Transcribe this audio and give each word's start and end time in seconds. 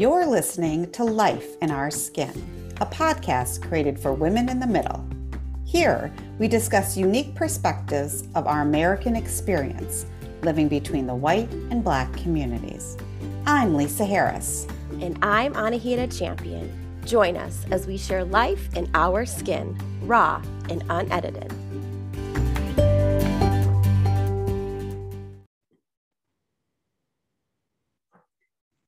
You're 0.00 0.24
listening 0.24 0.90
to 0.92 1.04
Life 1.04 1.58
in 1.60 1.70
Our 1.70 1.90
Skin, 1.90 2.32
a 2.80 2.86
podcast 2.86 3.60
created 3.68 4.00
for 4.00 4.14
women 4.14 4.48
in 4.48 4.58
the 4.58 4.66
middle. 4.66 5.06
Here, 5.66 6.10
we 6.38 6.48
discuss 6.48 6.96
unique 6.96 7.34
perspectives 7.34 8.26
of 8.34 8.46
our 8.46 8.62
American 8.62 9.14
experience 9.14 10.06
living 10.40 10.68
between 10.68 11.06
the 11.06 11.14
white 11.14 11.52
and 11.70 11.84
black 11.84 12.10
communities. 12.14 12.96
I'm 13.44 13.74
Lisa 13.74 14.06
Harris. 14.06 14.66
And 15.02 15.18
I'm 15.20 15.52
Anahita 15.52 16.18
Champion. 16.18 16.72
Join 17.04 17.36
us 17.36 17.66
as 17.70 17.86
we 17.86 17.98
share 17.98 18.24
life 18.24 18.74
in 18.74 18.90
our 18.94 19.26
skin, 19.26 19.78
raw 20.00 20.42
and 20.70 20.82
unedited. 20.88 21.52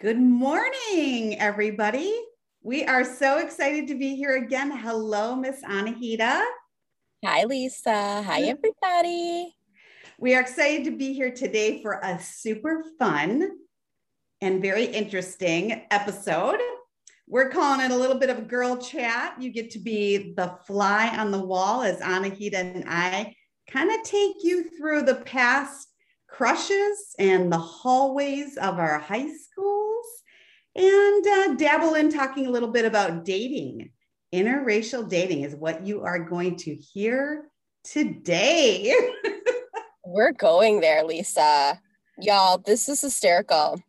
Good 0.02 0.20
morning, 0.20 1.38
everybody. 1.38 2.12
We 2.60 2.84
are 2.86 3.04
so 3.04 3.38
excited 3.38 3.86
to 3.86 3.94
be 3.96 4.16
here 4.16 4.34
again. 4.34 4.76
Hello, 4.76 5.36
Miss 5.36 5.62
Anahita. 5.62 6.42
Hi, 7.24 7.44
Lisa. 7.44 8.20
Hi, 8.22 8.40
everybody. 8.40 9.54
We 10.18 10.34
are 10.34 10.40
excited 10.40 10.86
to 10.86 10.90
be 10.90 11.12
here 11.12 11.30
today 11.30 11.80
for 11.82 12.00
a 12.02 12.18
super 12.18 12.82
fun 12.98 13.48
and 14.40 14.60
very 14.60 14.86
interesting 14.86 15.86
episode. 15.92 16.58
We're 17.28 17.50
calling 17.50 17.82
it 17.86 17.92
a 17.92 17.96
little 17.96 18.18
bit 18.18 18.28
of 18.28 18.38
a 18.38 18.42
girl 18.42 18.78
chat. 18.78 19.40
You 19.40 19.52
get 19.52 19.70
to 19.70 19.78
be 19.78 20.34
the 20.34 20.58
fly 20.66 21.16
on 21.16 21.30
the 21.30 21.46
wall 21.46 21.84
as 21.84 22.00
Anahita 22.00 22.54
and 22.54 22.84
I 22.88 23.36
kind 23.70 23.92
of 23.92 24.02
take 24.02 24.34
you 24.42 24.68
through 24.76 25.02
the 25.02 25.22
past 25.24 25.90
crushes 26.26 27.14
and 27.20 27.52
the 27.52 27.58
hallways 27.58 28.56
of 28.56 28.80
our 28.80 28.98
high 28.98 29.32
schools 29.32 29.81
and 30.74 31.26
uh, 31.26 31.54
dabble 31.54 31.94
in 31.94 32.10
talking 32.10 32.46
a 32.46 32.50
little 32.50 32.70
bit 32.70 32.84
about 32.84 33.24
dating. 33.24 33.90
Interracial 34.32 35.08
dating 35.08 35.42
is 35.42 35.54
what 35.54 35.86
you 35.86 36.02
are 36.02 36.18
going 36.18 36.56
to 36.56 36.74
hear 36.74 37.50
today. 37.84 38.94
We're 40.06 40.32
going 40.32 40.80
there, 40.80 41.04
Lisa. 41.04 41.80
Y'all, 42.18 42.58
this 42.58 42.88
is 42.88 43.00
hysterical. 43.00 43.82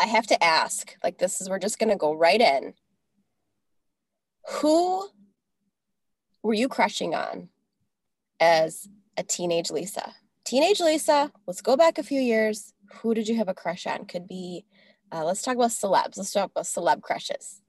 I 0.00 0.06
have 0.06 0.26
to 0.28 0.42
ask, 0.44 0.96
like, 1.02 1.18
this 1.18 1.40
is, 1.40 1.48
we're 1.48 1.58
just 1.58 1.78
going 1.78 1.90
to 1.90 1.96
go 1.96 2.12
right 2.12 2.40
in. 2.40 2.74
Who 4.48 5.08
were 6.42 6.54
you 6.54 6.68
crushing 6.68 7.14
on 7.14 7.48
as 8.38 8.88
a 9.16 9.24
teenage 9.24 9.70
Lisa? 9.70 10.14
teenage 10.50 10.80
Lisa, 10.80 11.30
let's 11.46 11.60
go 11.60 11.76
back 11.76 11.96
a 11.96 12.02
few 12.02 12.20
years. 12.20 12.72
Who 12.94 13.14
did 13.14 13.28
you 13.28 13.36
have 13.36 13.46
a 13.46 13.54
crush 13.54 13.86
on? 13.86 14.04
Could 14.04 14.26
be, 14.26 14.64
uh, 15.12 15.24
let's 15.24 15.42
talk 15.42 15.56
about 15.56 15.70
celebs. 15.70 16.16
Let's 16.16 16.32
talk 16.32 16.50
about 16.50 16.64
celeb 16.64 17.02
crushes. 17.02 17.62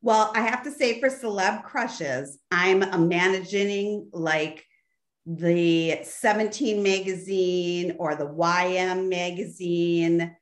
Well, 0.00 0.30
I 0.34 0.42
have 0.42 0.62
to 0.64 0.70
say 0.70 1.00
for 1.00 1.08
celeb 1.08 1.64
crushes, 1.64 2.38
I'm 2.50 2.82
imagining 2.82 4.08
like 4.12 4.64
the 5.26 6.00
17 6.04 6.82
magazine 6.82 7.96
or 7.98 8.14
the 8.14 8.26
YM 8.26 9.08
magazine, 9.08 10.36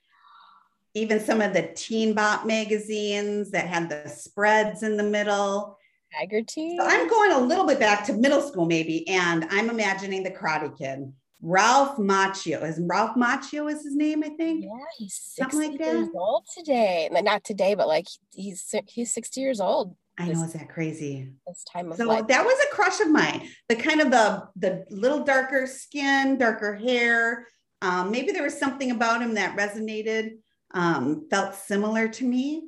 even 0.95 1.21
some 1.21 1.41
of 1.41 1.55
the 1.55 1.71
Teen 1.75 2.15
Bop 2.15 2.47
magazines 2.47 3.51
that 3.51 3.67
had 3.67 3.89
the 3.89 4.09
spreads 4.09 4.83
in 4.83 4.97
the 4.97 5.03
middle. 5.03 5.79
Haggerty. 6.11 6.77
So 6.79 6.87
I'm 6.87 7.09
going 7.09 7.33
a 7.33 7.41
little 7.41 7.67
bit 7.67 7.81
back 7.81 8.07
to 8.07 8.13
middle 8.13 8.43
school, 8.43 8.67
maybe, 8.67 9.09
and 9.09 9.47
I'm 9.51 9.71
imagining 9.71 10.23
the 10.23 10.31
Karate 10.31 10.77
Kid. 10.77 11.13
Ralph 11.43 11.97
Macchio. 11.99 12.63
Is 12.63 12.81
Ralph 12.83 13.17
Macchio 13.17 13.71
is 13.71 13.83
his 13.85 13.95
name, 13.95 14.23
I 14.25 14.31
think? 14.31 14.65
Yeah, 14.65 14.71
he's 14.99 15.15
60 15.15 15.57
like 15.57 15.79
years 15.79 16.09
old 16.15 16.45
today. 16.57 17.09
Not 17.13 17.45
today, 17.45 17.75
but 17.75 17.89
like 17.89 18.07
he's 18.35 18.75
he's 18.87 19.13
60 19.13 19.41
years 19.41 19.61
old. 19.61 19.95
I 20.19 20.29
know, 20.29 20.45
is 20.45 20.55
that 20.55 20.71
crazy? 20.71 21.31
This 21.47 21.65
time 21.71 21.93
of 21.93 21.99
so 21.99 22.07
life. 22.07 22.27
that 22.29 22.45
was 22.45 22.59
a 22.65 22.75
crush 22.75 23.01
of 23.01 23.11
mine. 23.11 23.49
The 23.69 23.77
kind 23.77 24.01
of 24.01 24.11
the 24.11 24.49
the 24.57 24.87
little 24.91 25.25
darker 25.25 25.67
skin, 25.67 26.39
darker 26.39 26.75
hair. 26.75 27.47
Um, 27.83 28.11
maybe 28.11 28.33
there 28.33 28.43
was 28.43 28.59
something 28.59 28.91
about 28.91 29.21
him 29.21 29.35
that 29.35 29.57
resonated, 29.57 30.39
um, 30.73 31.27
felt 31.29 31.55
similar 31.55 32.09
to 32.09 32.25
me 32.25 32.63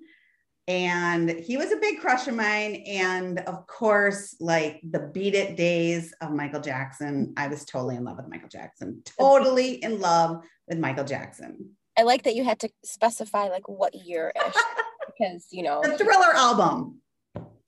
and 0.68 1.30
he 1.30 1.56
was 1.56 1.72
a 1.72 1.76
big 1.76 1.98
crush 1.98 2.28
of 2.28 2.34
mine. 2.34 2.84
And 2.86 3.40
of 3.40 3.66
course 3.66 4.36
like 4.38 4.80
the 4.88 5.10
beat 5.12 5.34
it 5.34 5.56
days 5.56 6.14
of 6.20 6.30
michael 6.30 6.60
jackson 6.60 7.32
i 7.36 7.48
was 7.48 7.64
totally 7.64 7.96
in 7.96 8.04
love 8.04 8.18
with 8.18 8.28
michael 8.28 8.48
jackson. 8.48 9.02
Totally 9.18 9.82
in 9.82 10.00
love 10.00 10.44
with 10.68 10.78
michael 10.78 11.04
jackson. 11.04 11.70
I 11.96 12.02
like 12.02 12.22
that 12.24 12.36
you 12.36 12.44
had 12.44 12.60
to 12.60 12.70
specify 12.84 13.48
like 13.48 13.68
what 13.68 13.94
year 13.94 14.32
ish 14.36 14.54
because 15.06 15.46
you 15.50 15.62
know 15.62 15.80
the 15.82 15.96
thriller 15.96 16.34
album. 16.34 17.00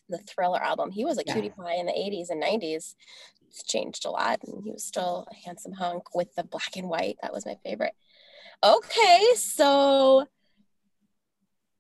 The 0.08 0.18
thriller 0.18 0.60
album. 0.60 0.90
He 0.90 1.04
was 1.04 1.18
a 1.18 1.24
cutie 1.24 1.50
pie 1.50 1.74
in 1.74 1.86
the 1.86 1.92
80s 1.92 2.30
and 2.30 2.42
90s 2.42 2.94
it's 3.48 3.64
changed 3.64 4.04
a 4.04 4.10
lot 4.10 4.40
and 4.46 4.62
he 4.62 4.70
was 4.70 4.84
still 4.84 5.26
a 5.30 5.34
handsome 5.44 5.72
hunk 5.72 6.14
with 6.14 6.34
the 6.34 6.44
black 6.44 6.76
and 6.76 6.88
white. 6.88 7.16
That 7.22 7.32
was 7.32 7.46
my 7.46 7.56
favorite. 7.64 7.94
Okay 8.62 9.24
so 9.36 10.26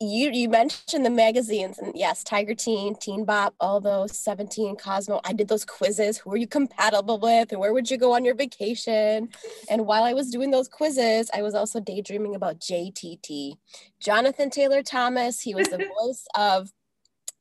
you 0.00 0.30
you 0.30 0.48
mentioned 0.48 1.04
the 1.04 1.10
magazines 1.10 1.78
and 1.78 1.92
yes 1.94 2.24
tiger 2.24 2.54
teen 2.54 2.94
teen 2.94 3.22
bop 3.22 3.54
all 3.60 3.80
those 3.80 4.16
17 4.16 4.76
cosmo 4.76 5.20
i 5.24 5.32
did 5.32 5.46
those 5.46 5.64
quizzes 5.64 6.16
who 6.16 6.32
are 6.32 6.38
you 6.38 6.46
compatible 6.46 7.20
with 7.20 7.52
and 7.52 7.60
where 7.60 7.74
would 7.74 7.90
you 7.90 7.98
go 7.98 8.14
on 8.14 8.24
your 8.24 8.34
vacation 8.34 9.28
and 9.68 9.86
while 9.86 10.02
i 10.02 10.14
was 10.14 10.30
doing 10.30 10.50
those 10.50 10.68
quizzes 10.68 11.30
i 11.34 11.42
was 11.42 11.54
also 11.54 11.80
daydreaming 11.80 12.34
about 12.34 12.58
jtt 12.60 13.52
jonathan 14.00 14.48
taylor 14.48 14.82
thomas 14.82 15.40
he 15.40 15.54
was 15.54 15.68
the 15.68 15.76
voice 16.00 16.24
of 16.34 16.72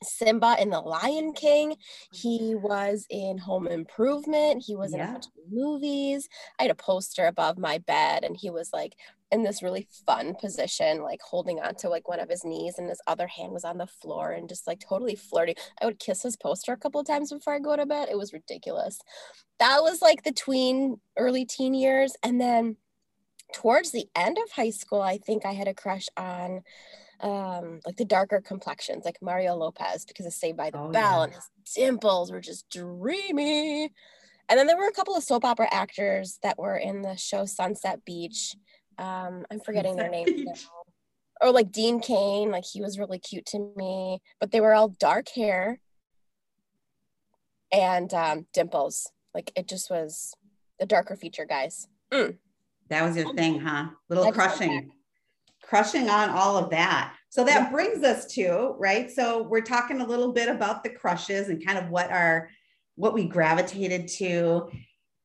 Simba 0.01 0.55
in 0.59 0.69
The 0.69 0.79
Lion 0.79 1.33
King. 1.33 1.75
He 2.13 2.55
was 2.55 3.05
in 3.09 3.37
Home 3.37 3.67
Improvement. 3.67 4.63
He 4.65 4.73
was 4.73 4.93
yeah. 4.93 5.03
in 5.03 5.09
a 5.09 5.11
bunch 5.11 5.25
of 5.25 5.51
movies. 5.51 6.29
I 6.57 6.63
had 6.63 6.71
a 6.71 6.75
poster 6.75 7.25
above 7.25 7.57
my 7.57 7.79
bed, 7.79 8.23
and 8.23 8.37
he 8.37 8.49
was 8.49 8.69
like 8.71 8.95
in 9.31 9.43
this 9.43 9.61
really 9.61 9.87
fun 10.05 10.35
position, 10.39 11.01
like 11.03 11.21
holding 11.21 11.59
on 11.59 11.75
to 11.75 11.89
like 11.89 12.07
one 12.07 12.19
of 12.19 12.29
his 12.29 12.43
knees, 12.43 12.77
and 12.77 12.89
his 12.89 13.01
other 13.07 13.27
hand 13.27 13.51
was 13.51 13.63
on 13.63 13.77
the 13.77 13.87
floor 13.87 14.31
and 14.31 14.49
just 14.49 14.67
like 14.67 14.79
totally 14.79 15.15
flirting. 15.15 15.55
I 15.81 15.85
would 15.85 15.99
kiss 15.99 16.23
his 16.23 16.35
poster 16.35 16.73
a 16.73 16.77
couple 16.77 17.01
of 17.01 17.07
times 17.07 17.31
before 17.31 17.53
I 17.53 17.59
go 17.59 17.75
to 17.75 17.85
bed. 17.85 18.09
It 18.09 18.17
was 18.17 18.33
ridiculous. 18.33 18.99
That 19.59 19.81
was 19.81 20.01
like 20.01 20.23
the 20.23 20.31
tween, 20.31 20.99
early 21.17 21.45
teen 21.45 21.73
years. 21.73 22.15
And 22.23 22.41
then 22.41 22.77
towards 23.53 23.91
the 23.91 24.07
end 24.15 24.37
of 24.37 24.51
high 24.51 24.71
school, 24.71 25.01
I 25.01 25.17
think 25.17 25.45
I 25.45 25.53
had 25.53 25.67
a 25.67 25.73
crush 25.73 26.07
on 26.17 26.61
um 27.21 27.81
like 27.85 27.97
the 27.97 28.05
darker 28.05 28.39
complexions 28.39 29.03
like 29.03 29.17
mario 29.21 29.53
lopez 29.53 30.05
because 30.05 30.25
of 30.25 30.31
saved 30.31 30.55
by 30.55 30.69
the 30.69 30.79
oh, 30.79 30.87
bell 30.87 31.17
yeah. 31.17 31.23
and 31.25 31.33
his 31.33 31.49
dimples 31.75 32.31
were 32.31 32.39
just 32.39 32.69
dreamy 32.69 33.91
and 34.47 34.57
then 34.57 34.67
there 34.67 34.77
were 34.77 34.87
a 34.87 34.93
couple 34.93 35.15
of 35.15 35.23
soap 35.23 35.43
opera 35.43 35.67
actors 35.69 36.39
that 36.43 36.57
were 36.57 36.77
in 36.77 37.01
the 37.01 37.17
show 37.17 37.43
sunset 37.43 38.05
beach 38.05 38.55
um 38.99 39.45
i'm 39.49 39.59
forgetting 39.59 39.95
their 39.95 40.09
names 40.09 40.31
now 40.37 40.53
or 41.41 41.51
like 41.51 41.71
dean 41.71 41.99
cain 41.99 42.51
like 42.51 42.65
he 42.71 42.81
was 42.81 42.99
really 42.99 43.19
cute 43.19 43.45
to 43.45 43.71
me 43.75 44.19
but 44.39 44.51
they 44.51 44.61
were 44.61 44.73
all 44.73 44.89
dark 44.89 45.27
hair 45.29 45.79
and 47.71 48.13
um 48.13 48.45
dimples 48.53 49.11
like 49.33 49.51
it 49.55 49.67
just 49.67 49.89
was 49.89 50.33
the 50.79 50.85
darker 50.85 51.15
feature 51.15 51.45
guys 51.45 51.87
mm. 52.11 52.35
that 52.89 53.03
was 53.03 53.15
your 53.15 53.33
thing 53.33 53.59
huh 53.59 53.87
little 54.09 54.31
crushing 54.31 54.91
crushing 55.69 56.09
on 56.09 56.31
all 56.31 56.57
of 56.57 56.71
that. 56.71 57.15
So 57.29 57.43
that 57.43 57.71
brings 57.71 58.03
us 58.03 58.25
to, 58.33 58.75
right? 58.79 59.09
So 59.09 59.43
we're 59.43 59.61
talking 59.61 60.01
a 60.01 60.05
little 60.05 60.33
bit 60.33 60.49
about 60.49 60.83
the 60.83 60.89
crushes 60.89 61.49
and 61.49 61.63
kind 61.63 61.77
of 61.77 61.89
what 61.89 62.11
are 62.11 62.49
what 62.95 63.13
we 63.13 63.25
gravitated 63.25 64.07
to. 64.07 64.69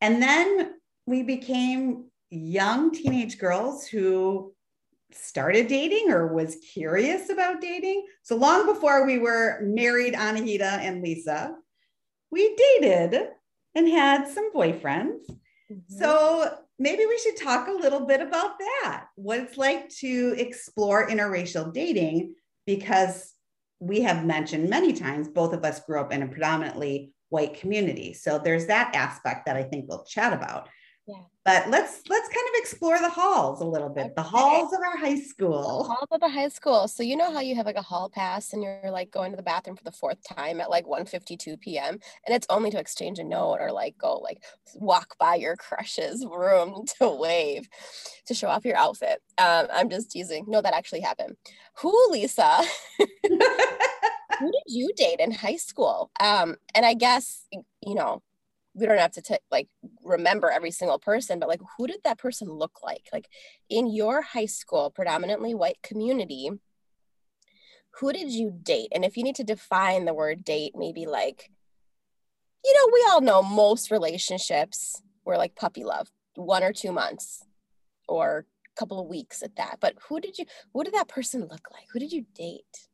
And 0.02 0.22
then 0.22 0.74
we 1.06 1.22
became 1.22 2.10
young 2.34 2.92
teenage 2.92 3.38
girls 3.38 3.86
who 3.86 4.52
started 5.12 5.68
dating 5.68 6.10
or 6.10 6.34
was 6.34 6.56
curious 6.72 7.30
about 7.30 7.60
dating. 7.60 8.06
So 8.22 8.36
long 8.36 8.66
before 8.66 9.06
we 9.06 9.18
were 9.18 9.60
married, 9.62 10.14
Anahita 10.14 10.62
and 10.62 11.02
Lisa, 11.02 11.54
we 12.30 12.56
dated 12.56 13.28
and 13.74 13.88
had 13.88 14.28
some 14.28 14.52
boyfriends. 14.52 15.20
Mm-hmm. 15.70 15.98
So 15.98 16.58
maybe 16.78 17.06
we 17.06 17.18
should 17.18 17.36
talk 17.36 17.68
a 17.68 17.72
little 17.72 18.06
bit 18.06 18.20
about 18.20 18.58
that 18.58 19.06
what 19.16 19.38
it's 19.38 19.56
like 19.56 19.88
to 19.88 20.34
explore 20.38 21.08
interracial 21.08 21.72
dating 21.72 22.34
because 22.66 23.32
we 23.80 24.00
have 24.00 24.24
mentioned 24.24 24.68
many 24.68 24.92
times 24.92 25.28
both 25.28 25.52
of 25.52 25.64
us 25.64 25.80
grew 25.80 26.00
up 26.00 26.12
in 26.12 26.22
a 26.22 26.26
predominantly 26.26 27.12
white 27.28 27.54
community 27.54 28.12
so 28.12 28.38
there's 28.38 28.66
that 28.66 28.94
aspect 28.94 29.46
that 29.46 29.56
i 29.56 29.62
think 29.62 29.84
we'll 29.88 30.04
chat 30.04 30.32
about 30.32 30.68
Yeah. 31.06 31.20
But 31.44 31.68
let's 31.68 32.00
let's 32.08 32.28
kind 32.28 32.46
of 32.48 32.54
explore 32.54 32.98
the 32.98 33.10
halls 33.10 33.60
a 33.60 33.64
little 33.66 33.90
bit. 33.90 34.06
Okay. 34.06 34.14
The 34.16 34.22
halls 34.22 34.72
of 34.72 34.80
our 34.80 34.96
high 34.96 35.20
school. 35.20 35.82
The 35.82 35.94
halls 35.94 36.08
of 36.10 36.20
the 36.20 36.30
high 36.30 36.48
school. 36.48 36.88
So 36.88 37.02
you 37.02 37.16
know 37.16 37.30
how 37.30 37.40
you 37.40 37.54
have 37.56 37.66
like 37.66 37.76
a 37.76 37.82
hall 37.82 38.08
pass 38.08 38.54
and 38.54 38.62
you're 38.62 38.90
like 38.90 39.10
going 39.10 39.30
to 39.30 39.36
the 39.36 39.42
bathroom 39.42 39.76
for 39.76 39.84
the 39.84 39.92
fourth 39.92 40.22
time 40.26 40.62
at 40.62 40.70
like 40.70 40.86
1:52 40.86 41.60
p.m. 41.60 41.98
and 42.26 42.34
it's 42.34 42.46
only 42.48 42.70
to 42.70 42.78
exchange 42.78 43.18
a 43.18 43.24
note 43.24 43.58
or 43.60 43.70
like 43.70 43.98
go 43.98 44.16
like 44.16 44.42
walk 44.74 45.18
by 45.18 45.34
your 45.34 45.56
crush's 45.56 46.24
room 46.24 46.86
to 46.98 47.10
wave 47.10 47.68
to 48.26 48.32
show 48.32 48.48
off 48.48 48.64
your 48.64 48.76
outfit. 48.76 49.20
Um, 49.36 49.66
I'm 49.70 49.90
just 49.90 50.10
teasing. 50.10 50.46
No, 50.48 50.62
that 50.62 50.74
actually 50.74 51.00
happened. 51.00 51.36
Who, 51.80 51.94
Lisa? 52.10 52.62
who 52.98 54.50
did 54.50 54.62
you 54.66 54.90
date 54.96 55.20
in 55.20 55.32
high 55.32 55.56
school? 55.56 56.10
Um, 56.18 56.56
and 56.74 56.86
I 56.86 56.94
guess 56.94 57.46
you 57.52 57.94
know 57.94 58.22
we 58.74 58.86
don't 58.86 58.98
have 58.98 59.12
to 59.12 59.22
t- 59.22 59.38
like 59.50 59.68
remember 60.02 60.50
every 60.50 60.70
single 60.70 60.98
person 60.98 61.38
but 61.38 61.48
like 61.48 61.60
who 61.76 61.86
did 61.86 62.00
that 62.04 62.18
person 62.18 62.48
look 62.48 62.80
like? 62.82 63.08
Like 63.12 63.28
in 63.68 63.92
your 63.92 64.22
high 64.22 64.46
school 64.46 64.90
predominantly 64.90 65.54
white 65.54 65.78
community 65.82 66.50
who 68.00 68.12
did 68.12 68.32
you 68.32 68.52
date? 68.62 68.88
And 68.92 69.04
if 69.04 69.16
you 69.16 69.22
need 69.22 69.36
to 69.36 69.44
define 69.44 70.04
the 70.04 70.14
word 70.14 70.44
date 70.44 70.72
maybe 70.76 71.06
like 71.06 71.50
you 72.64 72.74
know 72.74 72.90
we 72.92 73.06
all 73.10 73.20
know 73.20 73.42
most 73.42 73.90
relationships 73.90 75.02
were 75.24 75.36
like 75.36 75.54
puppy 75.54 75.84
love 75.84 76.10
one 76.34 76.62
or 76.62 76.72
two 76.72 76.92
months 76.92 77.44
or 78.08 78.46
a 78.76 78.78
couple 78.78 79.00
of 79.00 79.06
weeks 79.06 79.42
at 79.42 79.56
that. 79.56 79.78
But 79.80 79.94
who 80.08 80.20
did 80.20 80.38
you 80.38 80.46
what 80.72 80.84
did 80.84 80.94
that 80.94 81.08
person 81.08 81.42
look 81.42 81.68
like? 81.72 81.86
Who 81.92 81.98
did 81.98 82.12
you 82.12 82.26
date? 82.34 82.88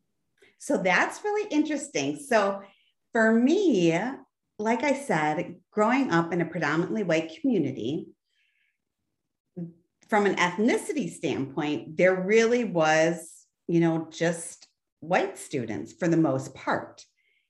So 0.59 0.77
that's 0.77 1.25
really 1.25 1.49
interesting. 1.49 2.19
So 2.19 2.61
for 3.13 3.33
me 3.33 3.93
like 4.61 4.85
I 4.85 4.93
said, 4.93 5.57
growing 5.71 6.11
up 6.11 6.33
in 6.33 6.41
a 6.41 6.47
predominantly 6.47 7.03
white 7.03 7.33
community, 7.41 8.09
from 10.09 10.27
an 10.27 10.37
ethnicity 10.37 11.11
standpoint, 11.11 11.97
there 11.97 12.23
really 12.23 12.65
was, 12.65 13.47
you 13.69 13.81
know, 13.81 14.09
just 14.11 14.67
white 15.01 15.39
students 15.39 15.93
for 15.93 16.09
the 16.09 16.17
most 16.17 16.55
part. 16.55 17.05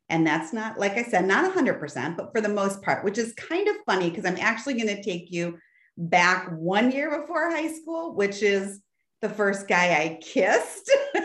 And 0.09 0.27
that's 0.27 0.53
not, 0.53 0.79
like 0.79 0.93
I 0.93 1.03
said, 1.03 1.25
not 1.25 1.53
100%, 1.53 2.17
but 2.17 2.33
for 2.33 2.41
the 2.41 2.49
most 2.49 2.83
part, 2.83 3.05
which 3.05 3.19
is 3.19 3.33
kind 3.35 3.67
of 3.67 3.77
funny 3.87 4.11
because 4.11 4.25
I'm 4.25 4.37
actually 4.39 4.75
going 4.75 4.95
to 4.95 5.03
take 5.03 5.33
you 5.33 5.59
back 5.97 6.49
one 6.53 6.93
year 6.93 7.21
before 7.21 7.51
high 7.51 7.73
school, 7.73 8.15
which 8.15 8.43
is 8.43 8.81
the 9.21 9.29
first 9.29 9.69
guy 9.69 9.95
I 10.01 10.19
kissed, 10.23 10.91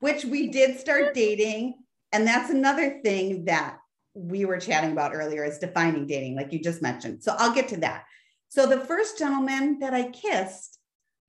which 0.00 0.24
we 0.24 0.48
did 0.48 0.78
start 0.78 1.14
dating. 1.14 1.74
And 2.12 2.26
that's 2.26 2.50
another 2.50 3.00
thing 3.02 3.44
that 3.46 3.79
we 4.14 4.44
were 4.44 4.58
chatting 4.58 4.92
about 4.92 5.14
earlier 5.14 5.44
is 5.44 5.58
defining 5.58 6.06
dating, 6.06 6.36
like 6.36 6.52
you 6.52 6.60
just 6.60 6.82
mentioned. 6.82 7.22
So 7.22 7.34
I'll 7.38 7.54
get 7.54 7.68
to 7.68 7.76
that. 7.78 8.04
So 8.48 8.66
the 8.66 8.80
first 8.80 9.18
gentleman 9.18 9.78
that 9.78 9.94
I 9.94 10.10
kissed 10.10 10.78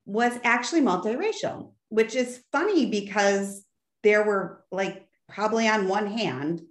was 0.04 0.38
actually 0.42 0.80
multiracial, 0.80 1.72
which 1.88 2.14
is 2.16 2.42
funny 2.50 2.86
because 2.86 3.64
there 4.02 4.24
were 4.24 4.64
like 4.72 5.06
probably 5.28 5.68
on 5.68 5.88
one 5.88 6.06
hand 6.06 6.62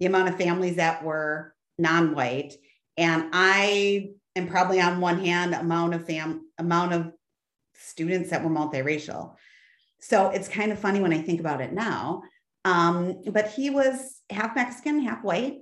the 0.00 0.06
amount 0.06 0.28
of 0.28 0.36
families 0.36 0.76
that 0.76 1.04
were 1.04 1.54
non-white, 1.78 2.54
and 2.96 3.28
I 3.32 4.10
am 4.34 4.48
probably 4.48 4.80
on 4.80 5.00
one 5.00 5.22
hand 5.22 5.54
amount 5.54 5.94
of 5.94 6.06
fam 6.06 6.46
amount 6.58 6.92
of 6.92 7.12
students 7.74 8.30
that 8.30 8.42
were 8.42 8.50
multiracial. 8.50 9.34
So 10.00 10.30
it's 10.30 10.48
kind 10.48 10.72
of 10.72 10.78
funny 10.78 11.00
when 11.00 11.12
I 11.12 11.20
think 11.20 11.40
about 11.40 11.60
it 11.60 11.72
now. 11.72 12.22
Um, 12.64 13.22
but 13.30 13.48
he 13.50 13.70
was 13.70 14.20
half 14.30 14.54
Mexican, 14.54 15.00
half 15.00 15.24
white. 15.24 15.58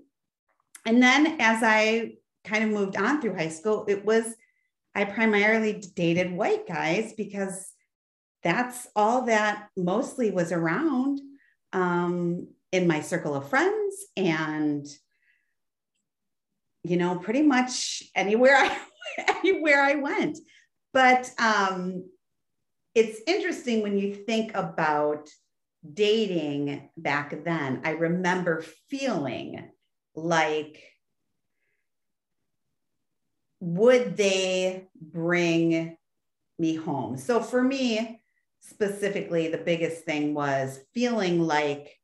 And 0.85 1.03
then 1.03 1.41
as 1.41 1.62
I 1.62 2.15
kind 2.45 2.65
of 2.65 2.71
moved 2.71 2.97
on 2.97 3.21
through 3.21 3.37
high 3.37 3.49
school, 3.49 3.85
it 3.89 4.05
was, 4.05 4.35
I 4.95 5.05
primarily 5.05 5.83
dated 5.95 6.33
white 6.33 6.67
guys 6.67 7.12
because 7.17 7.73
that's 8.43 8.89
all 8.97 9.27
that 9.27 9.69
mostly 9.77 10.31
was 10.31 10.53
around 10.53 11.21
um, 11.73 12.49
in 12.73 12.87
my 12.87 13.00
circle 13.00 13.35
of 13.35 13.49
friends 13.49 14.06
and 14.17 14.87
you 16.85 16.97
know 16.97 17.19
pretty 17.19 17.43
much 17.43 18.03
anywhere 18.15 18.56
i 18.56 18.79
anywhere 19.39 19.81
i 19.83 19.95
went 19.95 20.39
but 20.93 21.31
um, 21.39 22.09
it's 22.95 23.21
interesting 23.27 23.83
when 23.83 23.99
you 23.99 24.15
think 24.15 24.55
about 24.55 25.29
dating 25.95 26.91
back 26.97 27.45
then, 27.45 27.81
I 27.85 27.91
remember 27.91 28.65
feeling 28.89 29.71
like, 30.15 30.83
would 33.61 34.17
they 34.17 34.89
bring 35.01 35.97
me 36.59 36.75
home? 36.75 37.17
So 37.17 37.41
for 37.41 37.63
me, 37.63 38.21
specifically, 38.61 39.49
the 39.49 39.59
biggest 39.59 40.05
thing 40.05 40.35
was 40.35 40.81
feeling 40.95 41.41
like, 41.41 41.99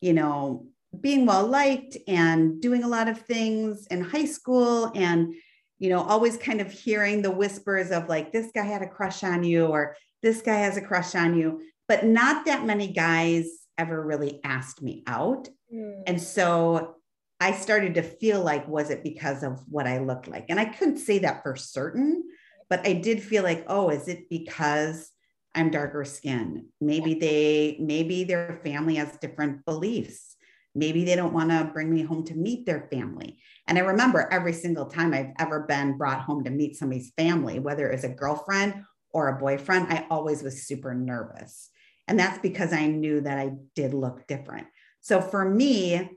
you 0.00 0.12
know, 0.12 0.66
being 0.98 1.26
well 1.26 1.46
liked 1.46 1.96
and 2.08 2.60
doing 2.60 2.82
a 2.82 2.88
lot 2.88 3.08
of 3.08 3.20
things 3.20 3.86
in 3.88 4.02
high 4.02 4.24
school 4.24 4.90
and 4.94 5.34
you 5.78 5.88
know 5.88 6.02
always 6.02 6.36
kind 6.36 6.60
of 6.60 6.70
hearing 6.70 7.22
the 7.22 7.30
whispers 7.30 7.90
of 7.90 8.08
like 8.08 8.32
this 8.32 8.50
guy 8.52 8.64
had 8.64 8.82
a 8.82 8.88
crush 8.88 9.22
on 9.22 9.44
you 9.44 9.66
or 9.66 9.96
this 10.22 10.42
guy 10.42 10.56
has 10.56 10.76
a 10.76 10.82
crush 10.82 11.14
on 11.14 11.36
you 11.36 11.60
but 11.90 12.06
not 12.06 12.44
that 12.44 12.64
many 12.64 12.86
guys 12.86 13.48
ever 13.76 14.00
really 14.00 14.38
asked 14.44 14.80
me 14.80 15.02
out. 15.08 15.48
Mm. 15.74 16.04
And 16.06 16.22
so 16.22 16.94
I 17.40 17.50
started 17.50 17.94
to 17.94 18.02
feel 18.02 18.40
like, 18.44 18.68
was 18.68 18.90
it 18.90 19.02
because 19.02 19.42
of 19.42 19.58
what 19.68 19.88
I 19.88 19.98
looked 19.98 20.28
like? 20.28 20.46
And 20.50 20.60
I 20.60 20.66
couldn't 20.66 20.98
say 20.98 21.18
that 21.18 21.42
for 21.42 21.56
certain, 21.56 22.22
but 22.68 22.86
I 22.86 22.92
did 22.92 23.20
feel 23.20 23.42
like, 23.42 23.64
oh, 23.66 23.88
is 23.88 24.06
it 24.06 24.30
because 24.30 25.10
I'm 25.52 25.72
darker 25.72 26.04
skin? 26.04 26.66
Maybe 26.80 27.14
they, 27.14 27.76
maybe 27.80 28.22
their 28.22 28.60
family 28.62 28.94
has 28.94 29.16
different 29.16 29.64
beliefs. 29.64 30.36
Maybe 30.76 31.04
they 31.04 31.16
don't 31.16 31.34
want 31.34 31.50
to 31.50 31.72
bring 31.72 31.92
me 31.92 32.02
home 32.02 32.24
to 32.26 32.36
meet 32.36 32.66
their 32.66 32.86
family. 32.92 33.40
And 33.66 33.76
I 33.78 33.80
remember 33.80 34.28
every 34.30 34.52
single 34.52 34.86
time 34.86 35.12
I've 35.12 35.32
ever 35.40 35.64
been 35.66 35.98
brought 35.98 36.20
home 36.20 36.44
to 36.44 36.50
meet 36.50 36.76
somebody's 36.76 37.10
family, 37.16 37.58
whether 37.58 37.90
it 37.90 37.96
was 37.96 38.04
a 38.04 38.10
girlfriend 38.10 38.84
or 39.12 39.26
a 39.26 39.40
boyfriend, 39.40 39.88
I 39.92 40.06
always 40.08 40.44
was 40.44 40.68
super 40.68 40.94
nervous. 40.94 41.69
And 42.10 42.18
that's 42.18 42.40
because 42.40 42.72
I 42.72 42.88
knew 42.88 43.20
that 43.20 43.38
I 43.38 43.52
did 43.76 43.94
look 43.94 44.26
different. 44.26 44.66
So 45.00 45.20
for 45.20 45.48
me, 45.48 46.10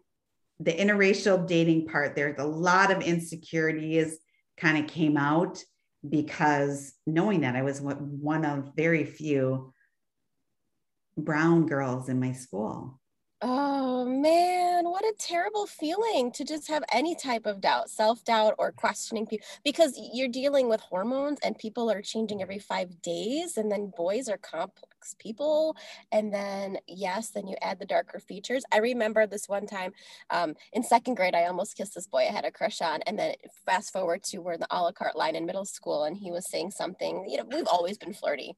the 0.60 0.74
interracial 0.74 1.48
dating 1.48 1.86
part, 1.86 2.16
there's 2.16 2.40
a 2.40 2.45
lot 2.45 2.90
of 2.90 3.04
insecurities 3.04 4.18
kind 4.57 4.84
of 4.84 4.90
came 4.90 5.18
out 5.18 5.63
because 6.10 6.94
knowing 7.06 7.42
that 7.42 7.56
I 7.56 7.62
was 7.62 7.80
one 7.80 8.44
of 8.44 8.72
very 8.75 9.06
few 9.06 9.72
brown 11.16 11.68
girls 11.68 12.10
in 12.10 12.19
my 12.19 12.31
school. 12.31 13.00
Oh 13.46 14.06
man, 14.06 14.86
what 14.86 15.04
a 15.04 15.13
terrible 15.19 15.68
feeling 15.68 16.31
to 16.31 16.44
just 16.44 16.69
have 16.69 16.84
any 16.92 17.13
type 17.13 17.46
of 17.46 17.62
doubt, 17.62 17.89
self 17.89 18.24
doubt, 18.24 18.56
or 18.57 18.72
questioning 18.72 19.27
people 19.27 19.46
because 19.63 20.00
you're 20.13 20.27
dealing 20.27 20.70
with 20.70 20.79
hormones 20.79 21.39
and 21.44 21.58
people 21.58 21.91
are 21.91 22.01
changing 22.01 22.41
every 22.41 22.58
five 22.58 23.01
days. 23.01 23.58
And 23.58 23.72
then 23.72 23.91
boys 23.96 24.27
are 24.27 24.38
complex 25.03 25.15
people. 25.19 25.75
And 26.12 26.33
then, 26.33 26.77
yes, 26.88 27.29
then 27.29 27.48
you 27.48 27.55
add 27.62 27.79
the 27.79 27.86
darker 27.86 28.19
features. 28.19 28.63
I 28.72 28.77
remember 28.77 29.27
this 29.27 29.48
one 29.48 29.67
time 29.67 29.93
um, 30.29 30.55
in 30.74 30.83
second 30.83 31.15
grade, 31.15 31.36
I 31.36 31.45
almost 31.45 31.75
kissed 31.75 31.95
this 31.95 32.07
boy 32.07 32.27
I 32.29 32.31
had 32.31 32.45
a 32.45 32.51
crush 32.51 32.81
on. 32.81 33.01
And 33.05 33.17
then 33.17 33.36
fast 33.65 33.91
forward 33.91 34.24
to 34.24 34.39
we're 34.39 34.53
in 34.53 34.60
the 34.60 34.67
a 34.72 34.81
la 34.81 34.91
carte 34.91 35.15
line 35.15 35.36
in 35.36 35.45
middle 35.45 35.65
school, 35.65 36.03
and 36.03 36.17
he 36.17 36.31
was 36.31 36.50
saying 36.50 36.72
something, 36.72 37.25
you 37.27 37.38
know, 37.38 37.45
we've 37.51 37.67
always 37.67 37.98
been 37.98 38.13
flirty. 38.13 38.55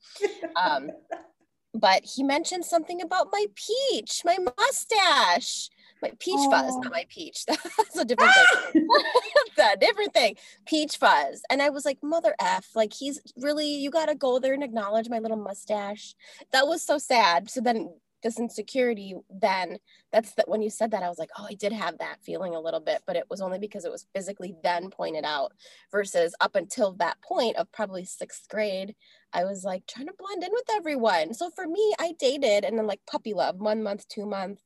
Um, 0.56 0.90
but 1.74 2.04
he 2.04 2.24
mentioned 2.24 2.64
something 2.66 3.02
about 3.02 3.28
my 3.32 3.46
peach, 3.56 4.22
my 4.24 4.38
mustache, 4.38 5.70
my 6.02 6.12
peach 6.20 6.36
oh. 6.38 6.52
fuzz, 6.52 6.76
not 6.78 6.92
my 6.92 7.06
peach. 7.10 7.46
That's 7.48 7.98
a 7.98 8.06
different 8.06 8.34
thing. 8.34 8.88
That's 9.58 9.76
a 9.76 9.78
different 9.80 10.14
thing. 10.14 10.36
Peach 10.66 10.98
fuzz. 10.98 11.42
And 11.50 11.62
I 11.62 11.70
was 11.70 11.86
like, 11.86 12.00
mother 12.04 12.36
F, 12.40 12.70
like 12.76 12.94
he's 12.94 13.20
really, 13.38 13.76
you 13.76 13.90
got 13.90 14.08
to 14.08 14.16
go 14.16 14.40
there 14.40 14.54
and 14.54 14.64
acknowledge 14.64 15.10
my 15.10 15.20
little 15.20 15.38
mustache. 15.38 16.16
That 16.52 16.68
was 16.68 16.82
so 16.82 16.98
sad. 16.98 17.50
So 17.50 17.62
then 17.62 17.90
this 18.26 18.40
insecurity 18.40 19.14
then 19.30 19.78
that's 20.12 20.34
that 20.34 20.50
when 20.50 20.60
you 20.60 20.70
said 20.70 20.90
that 20.90 21.04
i 21.04 21.10
was 21.10 21.20
like 21.20 21.30
oh 21.38 21.46
i 21.48 21.54
did 21.54 21.72
have 21.72 21.96
that 22.00 22.18
feeling 22.24 22.56
a 22.56 22.60
little 22.60 22.80
bit 22.80 23.04
but 23.06 23.16
it 23.16 23.26
was 23.30 23.40
only 23.40 23.60
because 23.60 23.86
it 23.86 23.92
was 23.92 24.08
physically 24.16 24.56
then 24.64 24.90
pointed 24.90 25.24
out 25.24 25.52
versus 25.92 26.34
up 26.42 26.56
until 26.56 26.94
that 26.94 27.22
point 27.22 27.56
of 27.58 27.72
probably 27.72 28.04
sixth 28.04 28.48
grade 28.50 28.96
i 29.32 29.44
was 29.44 29.64
like 29.64 29.86
trying 29.86 30.08
to 30.08 30.14
blend 30.18 30.44
in 30.44 30.52
with 30.52 30.66
everyone 30.72 31.36
so 31.36 31.52
for 31.52 31.68
me 31.68 31.94
i 32.00 32.14
dated 32.18 32.66
and 32.66 32.80
then 32.80 32.88
like 32.88 33.00
puppy 33.06 33.34
love 33.34 33.60
one 33.60 33.84
month 33.84 34.08
two 34.08 34.26
month 34.26 34.60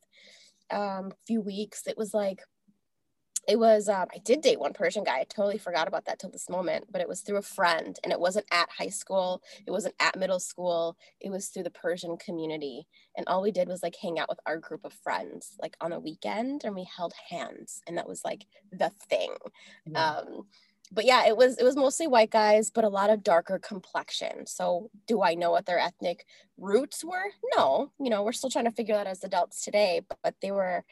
um 0.72 1.12
few 1.28 1.42
weeks 1.42 1.84
it 1.88 1.98
was 1.98 2.14
like 2.14 2.42
it 3.48 3.58
was 3.58 3.90
um, 3.90 4.06
i 4.14 4.20
did 4.20 4.42
date 4.42 4.60
one 4.60 4.74
persian 4.74 5.04
guy. 5.04 5.20
I 5.20 5.24
totally 5.24 5.58
forgot 5.58 5.88
about 5.88 6.06
that 6.06 6.20
till 6.20 6.30
this 6.30 6.50
moment 6.50 6.86
but 6.92 7.02
it 7.02 7.08
was 7.08 7.22
through 7.22 7.38
a 7.38 7.42
friend 7.42 7.98
and 8.04 8.12
it 8.14 8.20
wasn't 8.20 8.46
at 8.52 8.70
high 8.70 8.90
school. 8.90 9.42
It 9.66 9.72
wasn't 9.72 9.96
at 10.00 10.20
middle 10.20 10.40
school. 10.40 10.98
It 11.20 11.32
was 11.32 11.48
through 11.48 11.64
the 11.64 11.72
persian 11.72 12.18
community. 12.18 12.86
And 13.18 13.28
all 13.28 13.42
we 13.42 13.52
did 13.52 13.68
was 13.68 13.82
like 13.82 13.96
hang 14.02 14.20
out 14.20 14.30
with 14.30 14.40
our 14.46 14.58
group 14.58 14.86
of 14.86 14.94
friends 14.94 15.56
like 15.62 15.76
on 15.82 15.94
a 15.94 16.00
weekend 16.00 16.64
and 16.64 16.76
we 16.76 16.88
held 16.96 17.14
hands 17.30 17.82
and 17.88 17.98
that 17.98 18.08
was 18.08 18.22
like 18.24 18.46
the 18.72 18.92
thing. 19.10 19.34
Um, 19.96 20.46
but 20.92 21.06
yeah, 21.06 21.28
it 21.28 21.38
was 21.38 21.58
it 21.58 21.64
was 21.64 21.76
mostly 21.76 22.08
white 22.08 22.32
guys, 22.32 22.72
but 22.72 22.84
a 22.84 22.90
lot 22.90 23.10
of 23.10 23.24
darker 23.24 23.60
complexion. 23.60 24.46
So 24.48 24.90
do 25.08 25.22
I 25.22 25.36
know 25.36 25.52
what 25.52 25.66
their 25.66 25.80
ethnic 25.80 26.26
roots 26.58 27.04
were? 27.04 27.32
No, 27.56 27.92
you 28.00 28.10
know, 28.10 28.24
we're 28.24 28.32
still 28.32 28.50
trying 28.50 28.66
to 28.66 28.72
figure 28.72 28.96
that 28.96 29.08
as 29.08 29.24
adults 29.24 29.64
today, 29.64 30.02
but 30.24 30.36
they 30.42 30.52
were 30.52 30.84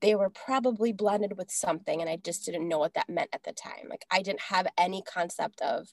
they 0.00 0.14
were 0.14 0.30
probably 0.30 0.92
blended 0.92 1.36
with 1.36 1.50
something 1.50 2.00
and 2.00 2.08
I 2.08 2.16
just 2.16 2.46
didn't 2.46 2.68
know 2.68 2.78
what 2.78 2.94
that 2.94 3.10
meant 3.10 3.30
at 3.32 3.42
the 3.42 3.52
time. 3.52 3.88
Like 3.88 4.04
I 4.10 4.22
didn't 4.22 4.40
have 4.40 4.66
any 4.78 5.02
concept 5.02 5.60
of 5.60 5.88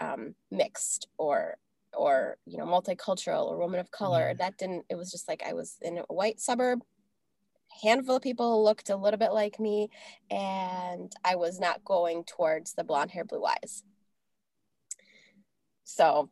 um, 0.00 0.34
mixed 0.50 1.08
or 1.18 1.56
or 1.96 2.36
you 2.44 2.58
know 2.58 2.66
multicultural 2.66 3.46
or 3.46 3.58
woman 3.58 3.80
of 3.80 3.90
color. 3.90 4.28
Yeah. 4.28 4.34
That 4.34 4.58
didn't 4.58 4.84
it 4.90 4.96
was 4.96 5.10
just 5.10 5.28
like 5.28 5.42
I 5.46 5.54
was 5.54 5.78
in 5.80 5.98
a 5.98 6.02
white 6.12 6.40
suburb 6.40 6.80
handful 7.82 8.16
of 8.16 8.22
people 8.22 8.64
looked 8.64 8.90
a 8.90 8.96
little 8.96 9.18
bit 9.18 9.32
like 9.32 9.58
me 9.58 9.88
and 10.30 11.12
i 11.24 11.34
was 11.34 11.58
not 11.58 11.84
going 11.84 12.24
towards 12.24 12.74
the 12.74 12.84
blonde 12.84 13.10
hair 13.10 13.24
blue 13.24 13.44
eyes. 13.44 13.82
So 15.84 16.30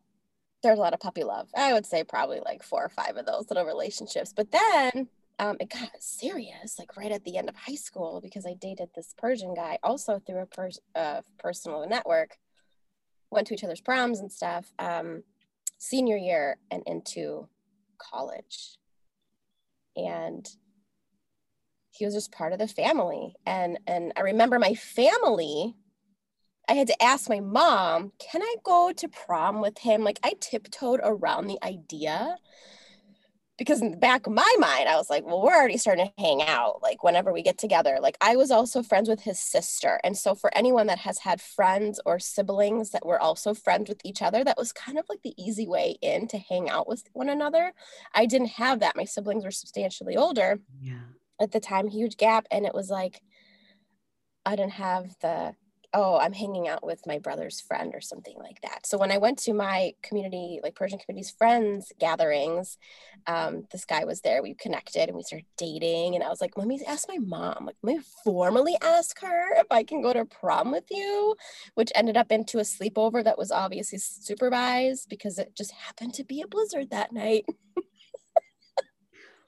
there's 0.62 0.78
a 0.78 0.80
lot 0.80 0.94
of 0.94 1.00
puppy 1.00 1.24
love. 1.24 1.48
I 1.54 1.72
would 1.72 1.84
say 1.84 2.04
probably 2.04 2.40
like 2.44 2.62
four 2.62 2.84
or 2.84 2.88
five 2.88 3.16
of 3.16 3.26
those 3.26 3.46
little 3.50 3.66
relationships. 3.66 4.32
But 4.34 4.52
then 4.52 5.08
um, 5.38 5.56
it 5.60 5.70
got 5.70 5.90
serious 5.98 6.78
like 6.78 6.96
right 6.96 7.12
at 7.12 7.24
the 7.24 7.36
end 7.36 7.48
of 7.48 7.56
high 7.56 7.74
school 7.74 8.20
because 8.22 8.44
i 8.46 8.52
dated 8.52 8.90
this 8.94 9.14
persian 9.16 9.54
guy 9.54 9.78
also 9.82 10.20
through 10.20 10.42
a 10.42 10.46
per- 10.46 10.68
uh, 10.94 11.22
personal 11.38 11.88
network 11.88 12.36
went 13.30 13.46
to 13.46 13.54
each 13.54 13.64
other's 13.64 13.80
proms 13.80 14.20
and 14.20 14.30
stuff 14.30 14.72
um, 14.78 15.24
senior 15.82 16.16
year 16.16 16.58
and 16.70 16.84
into 16.86 17.48
college. 17.98 18.78
And 19.96 20.48
he 21.92 22.06
was 22.06 22.14
just 22.14 22.32
part 22.32 22.52
of 22.52 22.58
the 22.58 22.66
family. 22.66 23.34
And 23.46 23.78
and 23.86 24.12
i 24.16 24.20
remember 24.20 24.58
my 24.58 24.74
family 24.74 25.76
i 26.68 26.72
had 26.72 26.86
to 26.88 27.02
ask 27.02 27.28
my 27.28 27.40
mom 27.40 28.12
can 28.18 28.42
i 28.42 28.54
go 28.64 28.92
to 28.92 29.08
prom 29.08 29.60
with 29.60 29.78
him? 29.78 30.02
Like 30.02 30.18
i 30.24 30.34
tiptoed 30.40 31.00
around 31.02 31.46
the 31.46 31.62
idea 31.62 32.36
because 33.58 33.82
in 33.82 33.90
the 33.90 33.96
back 33.98 34.26
of 34.26 34.32
my 34.32 34.54
mind 34.58 34.88
i 34.88 34.96
was 34.96 35.10
like 35.10 35.24
well 35.26 35.42
we're 35.42 35.54
already 35.54 35.76
starting 35.76 36.06
to 36.06 36.22
hang 36.22 36.42
out 36.42 36.80
like 36.82 37.04
whenever 37.04 37.30
we 37.32 37.42
get 37.42 37.58
together. 37.58 37.98
Like 38.00 38.16
i 38.22 38.36
was 38.36 38.50
also 38.50 38.82
friends 38.82 39.08
with 39.08 39.20
his 39.20 39.38
sister. 39.38 40.00
And 40.02 40.16
so 40.16 40.34
for 40.34 40.50
anyone 40.56 40.86
that 40.86 41.00
has 41.00 41.18
had 41.18 41.42
friends 41.42 42.00
or 42.06 42.18
siblings 42.18 42.90
that 42.90 43.04
were 43.04 43.20
also 43.20 43.52
friends 43.52 43.90
with 43.90 44.00
each 44.02 44.22
other 44.22 44.42
that 44.44 44.56
was 44.56 44.72
kind 44.72 44.98
of 44.98 45.04
like 45.10 45.22
the 45.22 45.34
easy 45.36 45.68
way 45.68 45.98
in 46.00 46.26
to 46.28 46.38
hang 46.38 46.70
out 46.70 46.88
with 46.88 47.04
one 47.12 47.28
another. 47.28 47.74
I 48.14 48.24
didn't 48.24 48.52
have 48.62 48.80
that. 48.80 48.96
My 48.96 49.04
siblings 49.04 49.44
were 49.44 49.50
substantially 49.50 50.16
older. 50.16 50.60
Yeah 50.80 51.12
at 51.40 51.52
the 51.52 51.60
time 51.60 51.88
huge 51.88 52.16
gap 52.16 52.46
and 52.50 52.64
it 52.64 52.74
was 52.74 52.90
like 52.90 53.20
i 54.44 54.56
didn't 54.56 54.72
have 54.72 55.14
the 55.20 55.54
oh 55.94 56.16
i'm 56.18 56.32
hanging 56.32 56.68
out 56.68 56.84
with 56.84 57.00
my 57.06 57.18
brother's 57.18 57.60
friend 57.60 57.92
or 57.94 58.00
something 58.00 58.36
like 58.38 58.60
that. 58.62 58.86
So 58.86 58.98
when 58.98 59.10
i 59.10 59.18
went 59.18 59.38
to 59.40 59.52
my 59.52 59.92
community 60.02 60.60
like 60.62 60.74
persian 60.74 60.98
community's 60.98 61.30
friends 61.30 61.92
gatherings 61.98 62.78
um, 63.26 63.66
this 63.70 63.84
guy 63.84 64.04
was 64.04 64.20
there 64.20 64.42
we 64.42 64.54
connected 64.54 65.08
and 65.08 65.16
we 65.16 65.22
started 65.22 65.46
dating 65.56 66.14
and 66.14 66.24
i 66.24 66.28
was 66.28 66.40
like 66.40 66.56
let 66.56 66.66
me 66.66 66.80
ask 66.86 67.08
my 67.08 67.18
mom 67.18 67.66
like 67.66 67.76
let 67.82 67.96
me 67.96 68.02
formally 68.24 68.76
ask 68.82 69.20
her 69.20 69.54
if 69.56 69.66
i 69.70 69.82
can 69.82 70.02
go 70.02 70.12
to 70.12 70.24
prom 70.24 70.70
with 70.70 70.86
you 70.90 71.36
which 71.74 71.92
ended 71.94 72.16
up 72.16 72.32
into 72.32 72.58
a 72.58 72.62
sleepover 72.62 73.22
that 73.22 73.38
was 73.38 73.52
obviously 73.52 73.98
supervised 73.98 75.08
because 75.08 75.38
it 75.38 75.54
just 75.56 75.72
happened 75.72 76.14
to 76.14 76.24
be 76.24 76.40
a 76.42 76.48
blizzard 76.48 76.90
that 76.90 77.12
night 77.12 77.44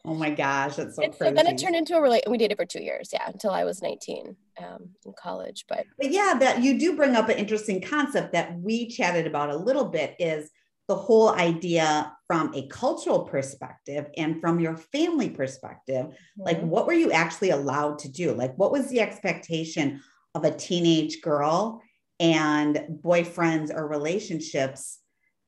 Oh 0.06 0.14
my 0.14 0.30
gosh, 0.30 0.76
that's 0.76 0.96
so 0.96 1.02
and 1.02 1.16
crazy. 1.16 1.30
So 1.30 1.34
then 1.34 1.46
it 1.46 1.58
turned 1.58 1.76
into 1.76 1.96
a 1.96 2.02
relate. 2.02 2.24
We 2.28 2.36
dated 2.36 2.58
for 2.58 2.66
two 2.66 2.82
years, 2.82 3.08
yeah, 3.12 3.26
until 3.26 3.50
I 3.50 3.64
was 3.64 3.80
19 3.80 4.36
um, 4.58 4.90
in 5.06 5.14
college. 5.18 5.64
But 5.66 5.86
but 5.98 6.10
yeah, 6.10 6.34
that 6.40 6.62
you 6.62 6.78
do 6.78 6.94
bring 6.94 7.16
up 7.16 7.30
an 7.30 7.38
interesting 7.38 7.80
concept 7.80 8.32
that 8.32 8.58
we 8.60 8.88
chatted 8.88 9.26
about 9.26 9.48
a 9.48 9.56
little 9.56 9.86
bit 9.86 10.14
is 10.18 10.50
the 10.88 10.94
whole 10.94 11.30
idea 11.30 12.12
from 12.26 12.52
a 12.54 12.66
cultural 12.68 13.22
perspective 13.22 14.06
and 14.18 14.42
from 14.42 14.60
your 14.60 14.76
family 14.76 15.30
perspective. 15.30 16.06
Mm-hmm. 16.06 16.42
Like, 16.42 16.60
what 16.60 16.86
were 16.86 16.92
you 16.92 17.10
actually 17.10 17.50
allowed 17.50 17.98
to 18.00 18.10
do? 18.10 18.32
Like, 18.32 18.54
what 18.56 18.72
was 18.72 18.88
the 18.90 19.00
expectation 19.00 20.02
of 20.34 20.44
a 20.44 20.54
teenage 20.54 21.22
girl 21.22 21.80
and 22.20 23.00
boyfriends 23.02 23.74
or 23.74 23.88
relationships 23.88 24.98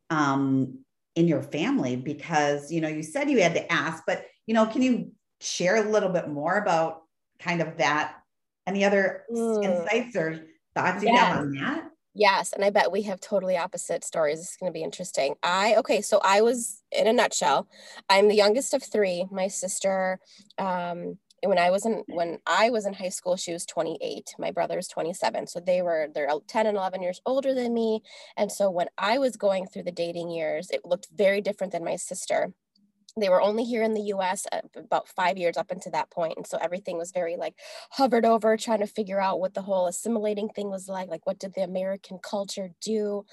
um, 0.08 0.78
in 1.14 1.28
your 1.28 1.42
family? 1.42 1.96
Because 1.96 2.72
you 2.72 2.80
know, 2.80 2.88
you 2.88 3.02
said 3.02 3.28
you 3.28 3.42
had 3.42 3.54
to 3.54 3.70
ask, 3.70 4.02
but 4.06 4.24
you 4.46 4.54
know, 4.54 4.66
can 4.66 4.82
you 4.82 5.12
share 5.40 5.76
a 5.76 5.88
little 5.88 6.08
bit 6.08 6.28
more 6.28 6.56
about 6.56 7.02
kind 7.38 7.60
of 7.60 7.78
that? 7.78 8.14
Any 8.66 8.84
other 8.84 9.24
mm. 9.32 9.64
insights 9.64 10.16
or 10.16 10.44
thoughts 10.74 11.02
you 11.02 11.14
have 11.14 11.38
on 11.38 11.52
that? 11.52 11.90
Yes, 12.14 12.54
and 12.54 12.64
I 12.64 12.70
bet 12.70 12.90
we 12.90 13.02
have 13.02 13.20
totally 13.20 13.58
opposite 13.58 14.02
stories. 14.02 14.40
It's 14.40 14.56
going 14.56 14.72
to 14.72 14.76
be 14.76 14.82
interesting. 14.82 15.34
I 15.42 15.74
okay, 15.76 16.00
so 16.00 16.18
I 16.24 16.40
was 16.40 16.82
in 16.90 17.06
a 17.06 17.12
nutshell. 17.12 17.68
I'm 18.08 18.28
the 18.28 18.34
youngest 18.34 18.72
of 18.72 18.82
three. 18.82 19.26
My 19.30 19.48
sister, 19.48 20.18
um, 20.56 21.18
when 21.44 21.58
I 21.58 21.70
was 21.70 21.84
in 21.84 22.04
when 22.08 22.38
I 22.46 22.70
was 22.70 22.86
in 22.86 22.94
high 22.94 23.10
school, 23.10 23.36
she 23.36 23.52
was 23.52 23.66
28. 23.66 24.34
My 24.38 24.50
brother 24.50 24.76
was 24.76 24.88
27. 24.88 25.46
So 25.46 25.60
they 25.60 25.82
were 25.82 26.08
they're 26.14 26.30
10 26.48 26.66
and 26.66 26.78
11 26.78 27.02
years 27.02 27.20
older 27.26 27.52
than 27.52 27.74
me. 27.74 28.02
And 28.38 28.50
so 28.50 28.70
when 28.70 28.88
I 28.96 29.18
was 29.18 29.36
going 29.36 29.66
through 29.66 29.84
the 29.84 29.92
dating 29.92 30.30
years, 30.30 30.70
it 30.70 30.86
looked 30.86 31.08
very 31.14 31.42
different 31.42 31.72
than 31.72 31.84
my 31.84 31.96
sister 31.96 32.54
they 33.18 33.28
were 33.30 33.40
only 33.40 33.64
here 33.64 33.82
in 33.82 33.94
the 33.94 34.12
US 34.14 34.46
about 34.76 35.08
five 35.08 35.38
years 35.38 35.56
up 35.56 35.70
until 35.70 35.92
that 35.92 36.10
point. 36.10 36.34
And 36.36 36.46
so 36.46 36.58
everything 36.58 36.98
was 36.98 37.12
very 37.12 37.36
like 37.36 37.54
hovered 37.90 38.26
over, 38.26 38.56
trying 38.56 38.80
to 38.80 38.86
figure 38.86 39.20
out 39.20 39.40
what 39.40 39.54
the 39.54 39.62
whole 39.62 39.86
assimilating 39.86 40.50
thing 40.50 40.70
was 40.70 40.88
like. 40.88 41.08
Like, 41.08 41.26
what 41.26 41.38
did 41.38 41.54
the 41.54 41.62
American 41.62 42.18
culture 42.18 42.70
do? 42.82 43.24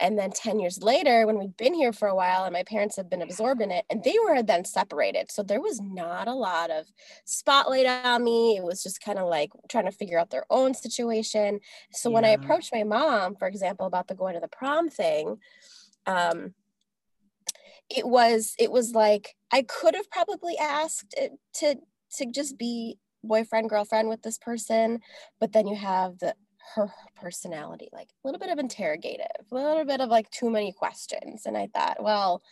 And 0.00 0.18
then 0.18 0.30
10 0.30 0.58
years 0.58 0.82
later, 0.82 1.26
when 1.26 1.38
we'd 1.38 1.56
been 1.56 1.74
here 1.74 1.92
for 1.92 2.08
a 2.08 2.14
while 2.14 2.44
and 2.44 2.52
my 2.52 2.62
parents 2.62 2.96
had 2.96 3.10
been 3.10 3.22
absorbed 3.22 3.60
in 3.60 3.70
it, 3.70 3.84
and 3.90 4.02
they 4.02 4.16
were 4.24 4.42
then 4.42 4.64
separated. 4.64 5.30
So 5.30 5.42
there 5.42 5.60
was 5.60 5.80
not 5.80 6.28
a 6.28 6.34
lot 6.34 6.70
of 6.70 6.86
spotlight 7.24 7.86
on 7.86 8.24
me. 8.24 8.56
It 8.56 8.64
was 8.64 8.82
just 8.82 9.02
kind 9.02 9.18
of 9.18 9.28
like 9.28 9.50
trying 9.68 9.84
to 9.84 9.92
figure 9.92 10.18
out 10.18 10.30
their 10.30 10.46
own 10.48 10.72
situation. 10.72 11.60
So 11.92 12.08
yeah. 12.08 12.14
when 12.14 12.24
I 12.24 12.30
approached 12.30 12.72
my 12.72 12.84
mom, 12.84 13.36
for 13.36 13.48
example, 13.48 13.86
about 13.86 14.08
the 14.08 14.14
going 14.14 14.34
to 14.34 14.40
the 14.40 14.48
prom 14.48 14.88
thing, 14.88 15.38
um, 16.06 16.54
it 17.88 18.06
was 18.06 18.54
it 18.58 18.70
was 18.70 18.92
like 18.92 19.34
I 19.52 19.62
could 19.62 19.94
have 19.94 20.10
probably 20.10 20.56
asked 20.58 21.14
to 21.54 21.76
to 22.16 22.26
just 22.26 22.58
be 22.58 22.98
boyfriend 23.22 23.70
girlfriend 23.70 24.08
with 24.08 24.22
this 24.22 24.38
person, 24.38 25.00
but 25.40 25.52
then 25.52 25.66
you 25.66 25.76
have 25.76 26.18
the 26.18 26.34
her 26.74 26.90
personality 27.14 27.88
like 27.92 28.08
a 28.08 28.28
little 28.28 28.40
bit 28.40 28.50
of 28.50 28.58
interrogative, 28.58 29.26
a 29.50 29.54
little 29.54 29.84
bit 29.84 30.00
of 30.00 30.08
like 30.08 30.30
too 30.30 30.50
many 30.50 30.72
questions, 30.72 31.42
and 31.46 31.56
I 31.56 31.68
thought, 31.72 32.02
well, 32.02 32.42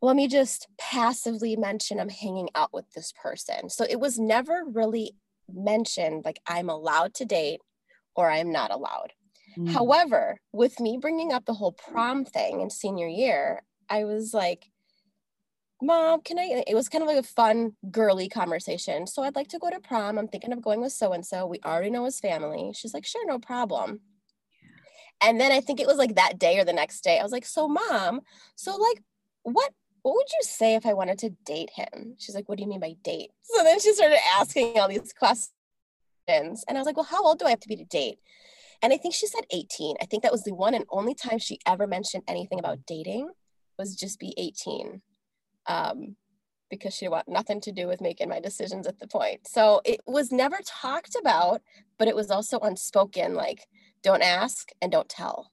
let 0.00 0.16
me 0.16 0.28
just 0.28 0.68
passively 0.78 1.56
mention 1.56 2.00
I'm 2.00 2.08
hanging 2.08 2.48
out 2.54 2.72
with 2.72 2.90
this 2.92 3.12
person. 3.20 3.70
So 3.70 3.86
it 3.88 4.00
was 4.00 4.18
never 4.18 4.64
really 4.66 5.14
mentioned 5.52 6.24
like 6.24 6.40
I'm 6.46 6.68
allowed 6.68 7.14
to 7.14 7.24
date 7.24 7.60
or 8.16 8.30
I'm 8.30 8.50
not 8.50 8.72
allowed. 8.72 9.12
Mm. 9.56 9.70
However, 9.70 10.40
with 10.52 10.80
me 10.80 10.98
bringing 11.00 11.32
up 11.32 11.44
the 11.44 11.54
whole 11.54 11.72
prom 11.72 12.24
thing 12.24 12.60
in 12.60 12.70
senior 12.70 13.06
year, 13.06 13.62
I 13.92 14.04
was 14.04 14.32
like, 14.32 14.70
Mom, 15.82 16.22
can 16.22 16.38
I? 16.38 16.64
It 16.66 16.74
was 16.74 16.88
kind 16.88 17.02
of 17.02 17.08
like 17.08 17.18
a 17.18 17.22
fun, 17.22 17.72
girly 17.90 18.28
conversation. 18.28 19.06
So 19.06 19.22
I'd 19.22 19.36
like 19.36 19.48
to 19.48 19.58
go 19.58 19.68
to 19.68 19.80
prom. 19.80 20.16
I'm 20.16 20.28
thinking 20.28 20.52
of 20.52 20.62
going 20.62 20.80
with 20.80 20.92
so 20.92 21.12
and 21.12 21.26
so. 21.26 21.44
We 21.44 21.58
already 21.64 21.90
know 21.90 22.06
his 22.06 22.18
family. 22.18 22.72
She's 22.74 22.94
like, 22.94 23.04
Sure, 23.04 23.26
no 23.26 23.38
problem. 23.38 24.00
And 25.20 25.38
then 25.38 25.52
I 25.52 25.60
think 25.60 25.78
it 25.78 25.86
was 25.86 25.98
like 25.98 26.14
that 26.14 26.38
day 26.38 26.58
or 26.58 26.64
the 26.64 26.72
next 26.72 27.02
day. 27.02 27.18
I 27.18 27.22
was 27.22 27.32
like, 27.32 27.44
So, 27.44 27.68
mom, 27.68 28.22
so 28.56 28.76
like, 28.76 29.02
what 29.42 29.72
what 30.02 30.14
would 30.14 30.28
you 30.30 30.42
say 30.42 30.74
if 30.74 30.86
I 30.86 30.94
wanted 30.94 31.18
to 31.18 31.30
date 31.44 31.70
him? 31.74 32.14
She's 32.18 32.34
like, 32.34 32.48
What 32.48 32.56
do 32.56 32.64
you 32.64 32.70
mean 32.70 32.80
by 32.80 32.94
date? 33.02 33.30
So 33.42 33.62
then 33.62 33.78
she 33.78 33.92
started 33.92 34.18
asking 34.38 34.78
all 34.78 34.88
these 34.88 35.12
questions. 35.12 35.52
And 36.28 36.78
I 36.78 36.80
was 36.80 36.86
like, 36.86 36.96
Well, 36.96 37.04
how 37.10 37.22
old 37.24 37.40
do 37.40 37.44
I 37.44 37.50
have 37.50 37.60
to 37.60 37.68
be 37.68 37.76
to 37.76 37.84
date? 37.84 38.20
And 38.82 38.92
I 38.92 38.96
think 38.96 39.14
she 39.14 39.26
said 39.26 39.44
18. 39.50 39.96
I 40.00 40.06
think 40.06 40.22
that 40.22 40.32
was 40.32 40.44
the 40.44 40.54
one 40.54 40.74
and 40.74 40.86
only 40.90 41.14
time 41.14 41.38
she 41.38 41.58
ever 41.66 41.86
mentioned 41.86 42.24
anything 42.26 42.58
about 42.58 42.86
dating 42.86 43.30
was 43.82 43.96
just 43.96 44.20
be 44.20 44.32
18 44.36 45.02
um, 45.66 46.14
because 46.70 46.94
she 46.94 47.08
want 47.08 47.28
nothing 47.28 47.60
to 47.62 47.72
do 47.72 47.88
with 47.88 48.00
making 48.00 48.28
my 48.28 48.38
decisions 48.38 48.86
at 48.86 49.00
the 49.00 49.08
point. 49.08 49.40
So 49.48 49.80
it 49.84 50.00
was 50.06 50.30
never 50.30 50.58
talked 50.64 51.16
about, 51.20 51.62
but 51.98 52.06
it 52.06 52.14
was 52.14 52.30
also 52.30 52.60
unspoken 52.60 53.34
like, 53.34 53.66
don't 54.04 54.22
ask 54.22 54.70
and 54.80 54.92
don't 54.92 55.08
tell. 55.08 55.50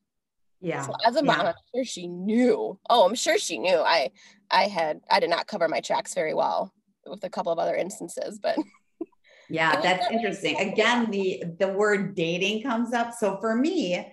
Yeah. 0.62 0.86
So 0.86 0.94
as 1.06 1.16
a 1.16 1.24
mom, 1.24 1.40
yeah. 1.40 1.48
I'm 1.48 1.54
sure 1.74 1.86
she 1.86 2.08
knew. 2.08 2.80
Oh, 2.88 3.08
I'm 3.08 3.16
sure 3.16 3.40
she 3.40 3.58
knew. 3.58 3.78
I 3.78 4.12
I 4.52 4.64
had 4.64 5.00
I 5.10 5.20
did 5.20 5.30
not 5.30 5.48
cover 5.48 5.68
my 5.68 5.80
tracks 5.80 6.14
very 6.14 6.34
well 6.34 6.74
with 7.08 7.24
a 7.24 7.30
couple 7.30 7.52
of 7.52 7.60
other 7.60 7.76
instances, 7.76 8.40
but 8.42 8.58
yeah, 9.50 9.80
that's 9.80 10.12
interesting. 10.12 10.60
Again, 10.60 11.10
the 11.12 11.44
the 11.60 11.70
word 11.70 12.14
dating 12.14 12.64
comes 12.64 12.94
up. 12.94 13.14
So 13.14 13.38
for 13.40 13.56
me, 13.56 14.06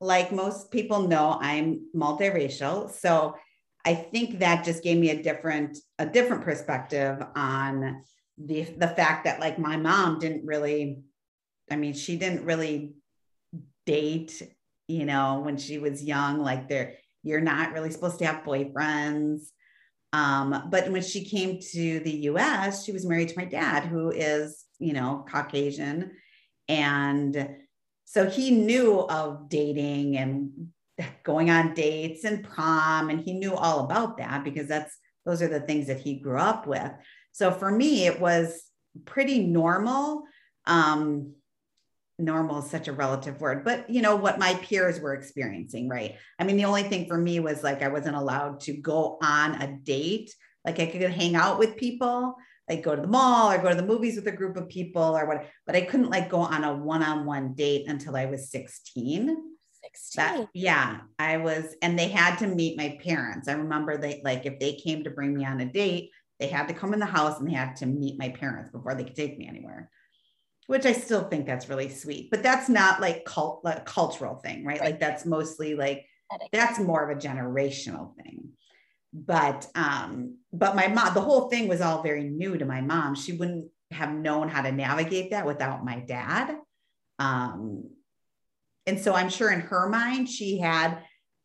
like 0.00 0.32
most 0.32 0.70
people 0.70 1.06
know, 1.06 1.38
I'm 1.40 1.86
multiracial. 1.94 2.90
So 2.90 3.34
I 3.84 3.94
think 3.94 4.38
that 4.38 4.64
just 4.64 4.82
gave 4.82 4.98
me 4.98 5.10
a 5.10 5.22
different, 5.22 5.78
a 5.98 6.06
different 6.06 6.42
perspective 6.42 7.22
on 7.36 8.02
the 8.38 8.62
the 8.62 8.88
fact 8.88 9.24
that 9.24 9.40
like 9.40 9.58
my 9.58 9.76
mom 9.76 10.18
didn't 10.18 10.44
really, 10.44 11.02
I 11.70 11.76
mean, 11.76 11.92
she 11.92 12.16
didn't 12.16 12.44
really 12.44 12.94
date, 13.86 14.42
you 14.88 15.04
know, 15.04 15.40
when 15.44 15.56
she 15.56 15.78
was 15.78 16.02
young, 16.02 16.40
like 16.40 16.68
there, 16.68 16.94
you're 17.22 17.40
not 17.40 17.72
really 17.72 17.90
supposed 17.90 18.18
to 18.18 18.26
have 18.26 18.44
boyfriends. 18.44 19.42
Um, 20.12 20.68
but 20.70 20.90
when 20.90 21.02
she 21.02 21.24
came 21.24 21.58
to 21.72 22.00
the 22.00 22.16
US, 22.30 22.84
she 22.84 22.92
was 22.92 23.06
married 23.06 23.30
to 23.30 23.38
my 23.38 23.44
dad, 23.44 23.84
who 23.84 24.10
is, 24.10 24.64
you 24.78 24.92
know, 24.92 25.24
Caucasian. 25.28 26.12
And 26.68 27.56
so 28.04 28.28
he 28.30 28.50
knew 28.52 29.00
of 29.00 29.48
dating 29.48 30.16
and 30.16 30.68
going 31.24 31.50
on 31.50 31.74
dates 31.74 32.24
and 32.24 32.44
prom, 32.44 33.10
and 33.10 33.20
he 33.20 33.34
knew 33.34 33.54
all 33.54 33.80
about 33.80 34.18
that 34.18 34.44
because 34.44 34.68
that's 34.68 34.96
those 35.24 35.42
are 35.42 35.48
the 35.48 35.60
things 35.60 35.86
that 35.86 36.00
he 36.00 36.20
grew 36.20 36.38
up 36.38 36.66
with. 36.66 36.90
So 37.32 37.50
for 37.50 37.70
me, 37.70 38.06
it 38.06 38.20
was 38.20 38.62
pretty 39.04 39.44
normal. 39.46 40.24
Um, 40.66 41.34
normal 42.18 42.58
is 42.58 42.70
such 42.70 42.88
a 42.88 42.92
relative 42.92 43.40
word, 43.40 43.64
but 43.64 43.90
you 43.90 44.02
know 44.02 44.16
what 44.16 44.38
my 44.38 44.54
peers 44.54 45.00
were 45.00 45.14
experiencing, 45.14 45.88
right? 45.88 46.16
I 46.38 46.44
mean, 46.44 46.56
the 46.56 46.66
only 46.66 46.84
thing 46.84 47.06
for 47.06 47.18
me 47.18 47.40
was 47.40 47.64
like 47.64 47.82
I 47.82 47.88
wasn't 47.88 48.16
allowed 48.16 48.60
to 48.60 48.74
go 48.74 49.18
on 49.22 49.60
a 49.60 49.78
date. 49.82 50.32
Like 50.64 50.78
I 50.78 50.86
could 50.86 51.02
hang 51.02 51.34
out 51.34 51.58
with 51.58 51.76
people, 51.76 52.36
like 52.68 52.82
go 52.82 52.94
to 52.94 53.02
the 53.02 53.08
mall 53.08 53.50
or 53.50 53.58
go 53.58 53.70
to 53.70 53.74
the 53.74 53.86
movies 53.86 54.16
with 54.16 54.28
a 54.28 54.32
group 54.32 54.56
of 54.56 54.68
people 54.68 55.02
or 55.02 55.26
what, 55.26 55.46
but 55.66 55.74
I 55.74 55.82
couldn't 55.82 56.10
like 56.10 56.30
go 56.30 56.38
on 56.38 56.64
a 56.64 56.74
one-on-one 56.74 57.54
date 57.54 57.88
until 57.88 58.16
I 58.16 58.26
was 58.26 58.50
16. 58.50 59.53
16. 59.92 60.24
That, 60.24 60.48
yeah, 60.54 61.00
I 61.18 61.36
was, 61.36 61.74
and 61.82 61.98
they 61.98 62.08
had 62.08 62.36
to 62.36 62.46
meet 62.46 62.76
my 62.76 62.98
parents. 63.04 63.48
I 63.48 63.52
remember 63.52 63.96
they 63.96 64.20
like 64.24 64.46
if 64.46 64.58
they 64.58 64.74
came 64.74 65.04
to 65.04 65.10
bring 65.10 65.34
me 65.34 65.44
on 65.44 65.60
a 65.60 65.66
date, 65.66 66.10
they 66.40 66.48
had 66.48 66.68
to 66.68 66.74
come 66.74 66.92
in 66.94 67.00
the 67.00 67.06
house 67.06 67.38
and 67.38 67.48
they 67.48 67.54
had 67.54 67.76
to 67.76 67.86
meet 67.86 68.18
my 68.18 68.30
parents 68.30 68.70
before 68.70 68.94
they 68.94 69.04
could 69.04 69.16
take 69.16 69.38
me 69.38 69.46
anywhere 69.46 69.90
which 70.66 70.86
I 70.86 70.92
still 70.92 71.24
think 71.24 71.46
that's 71.46 71.68
really 71.68 71.88
sweet. 71.88 72.30
But 72.30 72.42
that's 72.42 72.68
not 72.68 73.00
like 73.00 73.24
cult 73.24 73.64
like 73.64 73.84
cultural 73.84 74.36
thing, 74.36 74.64
right? 74.64 74.80
right? 74.80 74.90
Like 74.92 75.00
that's 75.00 75.26
mostly 75.26 75.74
like 75.74 76.06
that's 76.52 76.78
more 76.78 77.08
of 77.08 77.16
a 77.16 77.20
generational 77.20 78.14
thing. 78.16 78.50
But 79.12 79.68
um, 79.74 80.38
but 80.52 80.74
my 80.74 80.88
mom, 80.88 81.14
the 81.14 81.20
whole 81.20 81.48
thing 81.48 81.68
was 81.68 81.80
all 81.80 82.02
very 82.02 82.24
new 82.24 82.56
to 82.58 82.64
my 82.64 82.80
mom. 82.80 83.14
She 83.14 83.32
wouldn't 83.32 83.70
have 83.90 84.12
known 84.12 84.48
how 84.48 84.62
to 84.62 84.72
navigate 84.72 85.30
that 85.30 85.46
without 85.46 85.84
my 85.84 86.00
dad. 86.00 86.56
Um, 87.18 87.90
and 88.86 88.98
so 88.98 89.14
I'm 89.14 89.30
sure 89.30 89.50
in 89.50 89.60
her 89.60 89.88
mind, 89.88 90.28
she 90.28 90.58
had 90.58 90.98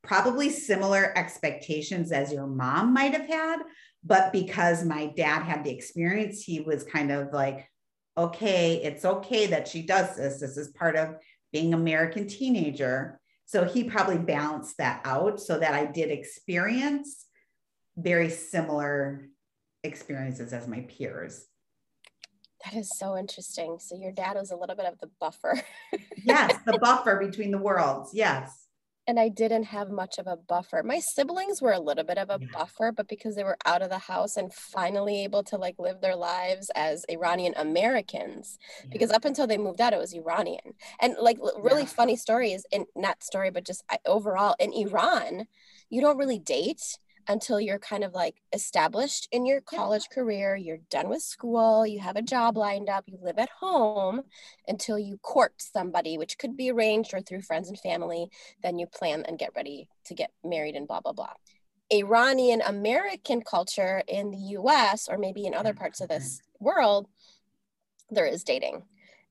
probably 0.03 0.49
similar 0.49 1.17
expectations 1.17 2.11
as 2.11 2.31
your 2.31 2.47
mom 2.47 2.93
might 2.93 3.13
have 3.13 3.27
had. 3.27 3.59
But 4.03 4.31
because 4.31 4.85
my 4.85 5.07
dad 5.17 5.43
had 5.43 5.63
the 5.63 5.71
experience, 5.71 6.43
he 6.43 6.61
was 6.61 6.83
kind 6.83 7.11
of 7.11 7.33
like, 7.33 7.67
okay, 8.17 8.75
it's 8.83 9.05
okay 9.05 9.47
that 9.47 9.67
she 9.67 9.81
does 9.81 10.15
this. 10.15 10.39
This 10.39 10.57
is 10.57 10.69
part 10.69 10.95
of 10.95 11.15
being 11.51 11.73
American 11.73 12.27
teenager. 12.27 13.19
So 13.45 13.65
he 13.65 13.83
probably 13.83 14.17
balanced 14.17 14.77
that 14.77 15.01
out 15.05 15.39
so 15.39 15.59
that 15.59 15.73
I 15.73 15.85
did 15.85 16.11
experience 16.11 17.25
very 17.97 18.29
similar 18.29 19.27
experiences 19.83 20.53
as 20.53 20.67
my 20.67 20.81
peers. 20.81 21.45
That 22.65 22.75
is 22.75 22.91
so 22.97 23.17
interesting. 23.17 23.77
So 23.79 23.95
your 23.95 24.11
dad 24.11 24.35
was 24.35 24.51
a 24.51 24.55
little 24.55 24.75
bit 24.75 24.85
of 24.85 24.99
the 24.99 25.09
buffer. 25.19 25.61
yes, 26.23 26.57
the 26.65 26.77
buffer 26.81 27.17
between 27.17 27.51
the 27.51 27.57
worlds. 27.57 28.11
Yes 28.13 28.69
and 29.09 29.19
I 29.19 29.27
didn't 29.27 29.63
have 29.63 29.89
much 29.89 30.19
of 30.19 30.27
a 30.27 30.37
buffer. 30.37 30.83
My 30.83 30.99
siblings 30.99 31.63
were 31.63 31.71
a 31.71 31.79
little 31.79 32.03
bit 32.03 32.19
of 32.19 32.29
a 32.29 32.37
yeah. 32.39 32.47
buffer, 32.53 32.91
but 32.91 33.07
because 33.07 33.35
they 33.35 33.43
were 33.43 33.57
out 33.65 33.81
of 33.81 33.89
the 33.89 33.97
house 33.97 34.37
and 34.37 34.53
finally 34.53 35.23
able 35.23 35.41
to 35.45 35.57
like 35.57 35.79
live 35.79 35.99
their 35.99 36.15
lives 36.15 36.69
as 36.75 37.05
Iranian 37.09 37.55
Americans, 37.57 38.59
yeah. 38.83 38.89
because 38.91 39.09
up 39.09 39.25
until 39.25 39.47
they 39.47 39.57
moved 39.57 39.81
out, 39.81 39.93
it 39.93 39.99
was 39.99 40.13
Iranian. 40.13 40.75
And 41.01 41.15
like 41.19 41.39
really 41.59 41.81
yeah. 41.81 41.87
funny 41.87 42.15
stories, 42.15 42.67
and 42.71 42.85
not 42.95 43.23
story, 43.23 43.49
but 43.49 43.65
just 43.65 43.83
overall 44.05 44.55
in 44.59 44.71
Iran, 44.73 45.47
you 45.89 46.01
don't 46.01 46.19
really 46.19 46.37
date 46.37 46.99
until 47.29 47.61
you're 47.61 47.79
kind 47.79 48.03
of 48.03 48.13
like 48.13 48.41
established 48.51 49.27
in 49.31 49.45
your 49.45 49.61
college 49.61 50.09
career, 50.11 50.55
you're 50.55 50.79
done 50.89 51.07
with 51.07 51.21
school, 51.21 51.85
you 51.85 51.99
have 51.99 52.15
a 52.15 52.23
job 52.23 52.57
lined 52.57 52.89
up, 52.89 53.05
you 53.07 53.19
live 53.21 53.37
at 53.37 53.49
home 53.59 54.23
until 54.67 54.97
you 54.97 55.17
court 55.19 55.53
somebody, 55.57 56.17
which 56.17 56.39
could 56.39 56.57
be 56.57 56.71
arranged 56.71 57.13
or 57.13 57.21
through 57.21 57.43
friends 57.43 57.69
and 57.69 57.79
family. 57.79 58.29
Then 58.63 58.79
you 58.79 58.87
plan 58.87 59.23
and 59.27 59.37
get 59.37 59.51
ready 59.55 59.87
to 60.05 60.15
get 60.15 60.31
married 60.43 60.75
and 60.75 60.87
blah, 60.87 61.01
blah, 61.01 61.13
blah. 61.13 61.33
Iranian 61.91 62.61
American 62.61 63.41
culture 63.41 64.01
in 64.07 64.31
the 64.31 64.57
US 64.57 65.07
or 65.07 65.19
maybe 65.19 65.45
in 65.45 65.53
other 65.53 65.73
parts 65.73 66.01
of 66.01 66.09
this 66.09 66.41
world, 66.59 67.07
there 68.09 68.25
is 68.25 68.43
dating 68.43 68.83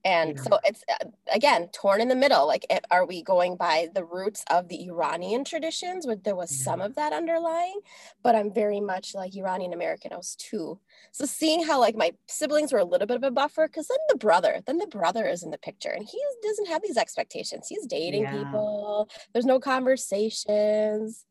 and 0.09 0.37
yeah. 0.37 0.43
so 0.43 0.59
it's 0.65 0.83
uh, 0.89 1.09
again 1.33 1.69
torn 1.73 2.01
in 2.01 2.09
the 2.09 2.17
middle 2.17 2.47
like 2.47 2.65
it, 2.71 2.85
are 2.91 3.05
we 3.05 3.23
going 3.23 3.57
by 3.57 3.89
the 3.95 4.05
roots 4.05 4.45
of 4.51 4.69
the 4.69 4.87
iranian 4.87 5.45
traditions 5.45 6.07
where 6.07 6.17
there 6.17 6.35
was 6.35 6.51
yeah. 6.51 6.65
some 6.65 6.81
of 6.81 6.95
that 6.95 7.13
underlying? 7.13 7.81
But 8.23 8.35
i'm 8.35 8.53
very 8.53 8.81
much 8.81 9.15
like 9.15 9.37
iranian 9.37 9.73
american. 9.73 10.13
I 10.13 10.17
was 10.17 10.35
too. 10.37 10.81
So 11.13 11.27
seeing 11.27 11.65
how 11.65 11.79
like 11.81 11.97
my 11.97 12.13
siblings 12.27 12.73
were 12.73 12.79
a 12.79 12.85
little 12.85 13.07
bit 13.07 13.17
of 13.17 13.23
a 13.23 13.31
buffer 13.31 13.69
because 13.69 13.89
then 13.89 13.99
the 14.09 14.17
brother 14.17 14.61
then 14.67 14.79
the 14.79 14.87
brother 14.87 15.27
is 15.27 15.43
in 15.43 15.51
the 15.51 15.59
picture 15.59 15.91
and 15.91 16.07
he 16.07 16.21
doesn't 16.43 16.69
have 16.69 16.83
these 16.83 16.97
expectations. 16.97 17.67
He's 17.69 17.87
dating 17.87 18.23
yeah. 18.23 18.37
people. 18.39 19.09
There's 19.33 19.47
no 19.47 19.61
conversations. 19.61 21.25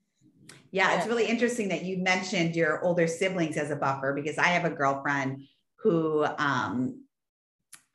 Yeah, 0.72 0.98
it's 0.98 1.08
really 1.08 1.26
interesting 1.26 1.70
that 1.70 1.84
you 1.84 1.98
mentioned 1.98 2.56
your 2.56 2.84
older 2.84 3.08
siblings 3.08 3.58
as 3.58 3.72
a 3.72 3.76
buffer 3.76 4.14
because 4.14 4.38
I 4.38 4.48
have 4.48 4.66
a 4.66 4.70
girlfriend 4.70 5.44
who 5.78 6.26
um, 6.38 7.07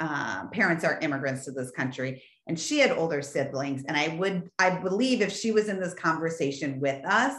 uh, 0.02 0.46
parents 0.48 0.82
are 0.84 0.98
immigrants 1.00 1.44
to 1.44 1.52
this 1.52 1.70
country 1.70 2.24
and 2.48 2.58
she 2.58 2.80
had 2.80 2.90
older 2.90 3.22
siblings. 3.22 3.84
And 3.86 3.96
i 3.96 4.08
would 4.08 4.50
i 4.58 4.70
believe 4.70 5.20
if 5.20 5.32
she 5.32 5.52
was 5.52 5.68
in 5.68 5.78
this 5.78 5.94
conversation 5.94 6.80
with 6.80 7.04
us 7.06 7.34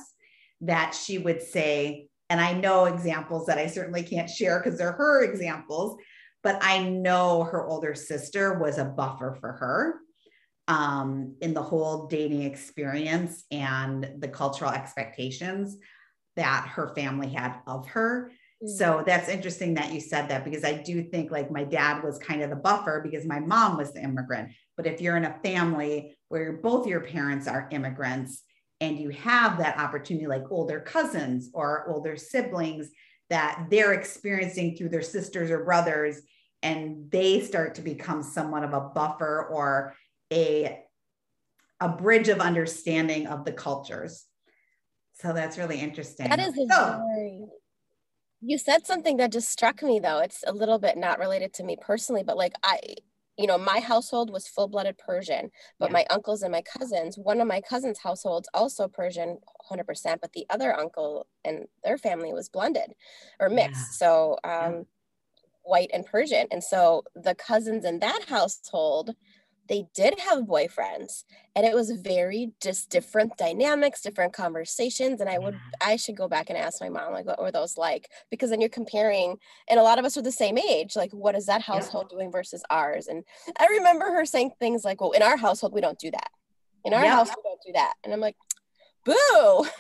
that 0.62 0.96
she 0.96 1.18
would 1.18 1.42
say 1.42 2.08
and 2.30 2.40
i 2.40 2.54
know 2.54 2.86
examples 2.86 3.48
that 3.48 3.58
i 3.58 3.68
certainly 3.68 4.04
can't 4.04 4.30
share 4.30 4.60
because 4.60 4.80
they're 4.80 4.94
her 4.94 5.24
examples 5.24 5.98
but 6.42 6.58
i 6.62 6.82
know 6.82 7.44
her 7.44 7.66
older 7.68 7.94
sister 7.94 8.58
was 8.60 8.78
a 8.78 8.86
buffer 8.86 9.38
for 9.42 9.52
her 9.54 9.96
um, 10.70 11.36
in 11.42 11.54
the 11.54 11.62
whole 11.62 12.08
dating 12.08 12.44
experience 12.44 13.44
and 13.52 14.10
the 14.20 14.30
cultural 14.30 14.72
expectations 14.72 15.78
that 16.38 16.66
her 16.70 16.96
family 16.96 17.28
had 17.28 17.58
of 17.68 17.86
her 17.90 18.32
so 18.66 18.98
mm. 18.98 19.06
that's 19.06 19.30
interesting 19.30 19.74
that 19.74 19.92
you 19.92 20.00
said 20.00 20.30
that 20.30 20.46
because 20.46 20.64
I 20.64 20.74
do 20.74 21.04
think 21.04 21.32
like 21.32 21.52
my 21.52 21.64
dad 21.64 22.04
was 22.04 22.18
kind 22.18 22.42
of 22.42 22.50
the 22.50 22.56
buffer 22.56 23.02
because 23.04 23.26
my 23.26 23.40
mom 23.40 23.78
was 23.78 23.94
the 23.94 24.02
immigrant. 24.02 24.52
But 24.78 24.88
if 24.88 25.02
you're 25.02 25.18
in 25.18 25.26
a 25.26 25.40
family 25.44 26.18
where 26.30 26.54
both 26.54 26.88
your 26.88 27.02
parents 27.02 27.48
are 27.48 27.68
immigrants 27.72 28.44
and 28.80 28.98
you 28.98 29.10
have 29.10 29.58
that 29.58 29.80
opportunity, 29.80 30.28
like 30.28 30.44
older 30.50 30.80
cousins 30.80 31.50
or 31.54 31.90
older 31.90 32.16
siblings 32.16 32.90
that 33.30 33.68
they're 33.70 33.94
experiencing 33.94 34.76
through 34.76 34.90
their 34.90 35.02
sisters 35.02 35.50
or 35.50 35.64
brothers, 35.64 36.22
and 36.62 37.12
they 37.12 37.42
start 37.42 37.76
to 37.76 37.82
become 37.82 38.24
somewhat 38.24 38.64
of 38.64 38.74
a 38.74 38.82
buffer 38.82 39.48
or 39.52 39.96
a, 40.32 40.80
a 41.80 41.90
bridge 41.90 42.30
of 42.30 42.40
understanding 42.40 43.28
of 43.28 43.46
the 43.46 43.52
cultures. 43.52 44.26
So 45.16 45.34
that's 45.34 45.58
really 45.58 45.80
interesting. 45.80 46.30
That 46.30 46.40
is 46.40 46.58
a 46.58 46.68
so, 46.74 47.02
very 47.14 47.46
you 48.46 48.58
said 48.58 48.86
something 48.86 49.18
that 49.18 49.32
just 49.32 49.50
struck 49.50 49.82
me 49.82 50.00
though. 50.00 50.20
It's 50.20 50.44
a 50.46 50.52
little 50.52 50.80
bit 50.80 50.98
not 50.98 51.20
related 51.20 51.54
to 51.56 51.64
me 51.64 51.78
personally, 51.80 52.24
but 52.24 52.38
like 52.38 52.54
I, 52.64 52.80
you 53.38 53.48
know, 53.48 53.58
my 53.58 53.80
household 53.80 54.32
was 54.32 54.48
full 54.48 54.68
blooded 54.68 54.98
Persian, 54.98 55.50
but 55.80 55.90
yeah. 55.90 55.94
my 55.94 56.06
uncles 56.10 56.44
and 56.44 56.52
my 56.52 56.62
cousins, 56.62 57.18
one 57.18 57.40
of 57.40 57.48
my 57.48 57.62
cousins' 57.62 58.00
households 58.00 58.50
also 58.54 58.88
Persian 58.88 59.40
100%, 59.72 60.18
but 60.22 60.34
the 60.34 60.46
other 60.50 60.78
uncle 60.78 61.28
and 61.44 61.66
their 61.84 61.98
family 61.98 62.34
was 62.34 62.50
blended 62.50 62.94
or 63.40 63.50
mixed. 63.50 64.02
Yeah. 64.02 64.08
So, 64.08 64.38
um, 64.44 64.74
yeah. 64.74 64.82
white 65.64 65.92
and 65.94 66.06
Persian. 66.06 66.48
And 66.52 66.64
so 66.64 67.04
the 67.16 67.36
cousins 67.36 67.86
in 67.86 68.00
that 68.00 68.26
household, 68.28 69.16
they 69.70 69.86
did 69.96 70.20
have 70.20 70.40
boyfriends 70.40 71.24
and 71.56 71.66
it 71.66 71.74
was 71.74 71.92
very 71.92 72.52
just 72.62 72.90
different 72.90 73.38
dynamics 73.38 74.02
different 74.02 74.34
conversations 74.34 75.22
and 75.22 75.30
i 75.30 75.38
would 75.38 75.58
i 75.82 75.96
should 75.96 76.18
go 76.18 76.28
back 76.28 76.50
and 76.50 76.58
ask 76.58 76.82
my 76.82 76.90
mom 76.90 77.14
like 77.14 77.26
what 77.26 77.42
were 77.42 77.52
those 77.52 77.78
like? 77.78 78.10
Because 78.30 78.50
then 78.50 78.60
you're 78.60 78.70
comparing 78.70 79.38
and 79.70 79.80
a 79.80 79.84
lot 79.84 80.00
of 80.00 80.06
us 80.06 80.18
are 80.18 80.22
the 80.22 80.32
same 80.32 80.58
age 80.58 80.96
like 80.96 81.12
what 81.12 81.36
is 81.36 81.46
that 81.46 81.62
household 81.62 82.08
yeah. 82.12 82.18
doing 82.18 82.32
versus 82.32 82.64
ours? 82.70 83.08
And 83.08 83.24
i 83.60 83.68
remember 83.68 84.06
her 84.06 84.26
saying 84.26 84.52
things 84.60 84.84
like 84.84 85.02
well 85.02 85.12
in 85.12 85.22
our 85.22 85.38
household 85.38 85.74
we 85.74 85.82
don't 85.82 86.00
do 86.00 86.12
that. 86.12 86.30
In 86.86 86.94
our 86.94 87.04
yeah. 87.04 87.16
house 87.16 87.30
we 87.30 87.44
don't 87.44 87.62
do 87.66 87.74
that. 87.74 87.94
And 88.04 88.14
i'm 88.14 88.20
like 88.20 88.36
boo. 89.06 89.66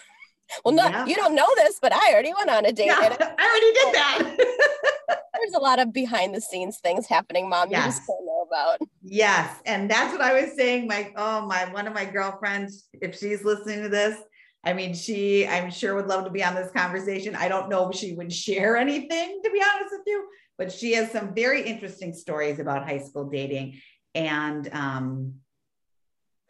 Well 0.63 0.75
no 0.75 0.83
yeah. 0.83 1.05
you 1.05 1.15
don't 1.15 1.33
know 1.33 1.47
this 1.55 1.79
but 1.81 1.93
i 1.93 2.11
already 2.11 2.31
went 2.37 2.49
on 2.49 2.65
a 2.65 2.71
date 2.71 2.89
i 2.91 3.07
already 3.07 3.17
did 3.17 3.95
that. 3.95 4.37
there's 5.33 5.53
a 5.55 5.59
lot 5.59 5.79
of 5.79 5.91
behind 5.91 6.35
the 6.35 6.41
scenes 6.41 6.77
things 6.77 7.07
happening 7.07 7.49
mom. 7.49 7.71
Yes. 7.71 7.85
you 7.85 7.91
just 7.91 8.07
don't 8.07 8.25
know 8.25 8.42
about 8.53 8.79
yes 9.01 9.59
and 9.65 9.89
that's 9.89 10.11
what 10.11 10.21
i 10.21 10.39
was 10.39 10.55
saying 10.55 10.87
my 10.87 11.11
oh 11.15 11.45
my 11.45 11.65
one 11.73 11.87
of 11.87 11.93
my 11.93 12.05
girlfriends 12.05 12.87
if 13.01 13.17
she's 13.17 13.43
listening 13.43 13.81
to 13.81 13.89
this 13.89 14.17
i 14.63 14.73
mean 14.73 14.93
she 14.93 15.47
i'm 15.47 15.71
sure 15.71 15.95
would 15.95 16.07
love 16.07 16.23
to 16.23 16.31
be 16.31 16.43
on 16.43 16.55
this 16.55 16.71
conversation 16.71 17.35
i 17.35 17.47
don't 17.47 17.69
know 17.69 17.89
if 17.89 17.95
she 17.95 18.13
would 18.13 18.31
share 18.31 18.77
anything 18.77 19.41
to 19.43 19.49
be 19.51 19.61
honest 19.61 19.91
with 19.91 20.03
you 20.05 20.27
but 20.57 20.71
she 20.71 20.93
has 20.93 21.11
some 21.11 21.33
very 21.33 21.63
interesting 21.63 22.13
stories 22.13 22.59
about 22.59 22.87
high 22.87 22.99
school 22.99 23.29
dating 23.29 23.79
and 24.13 24.69
um 24.73 25.33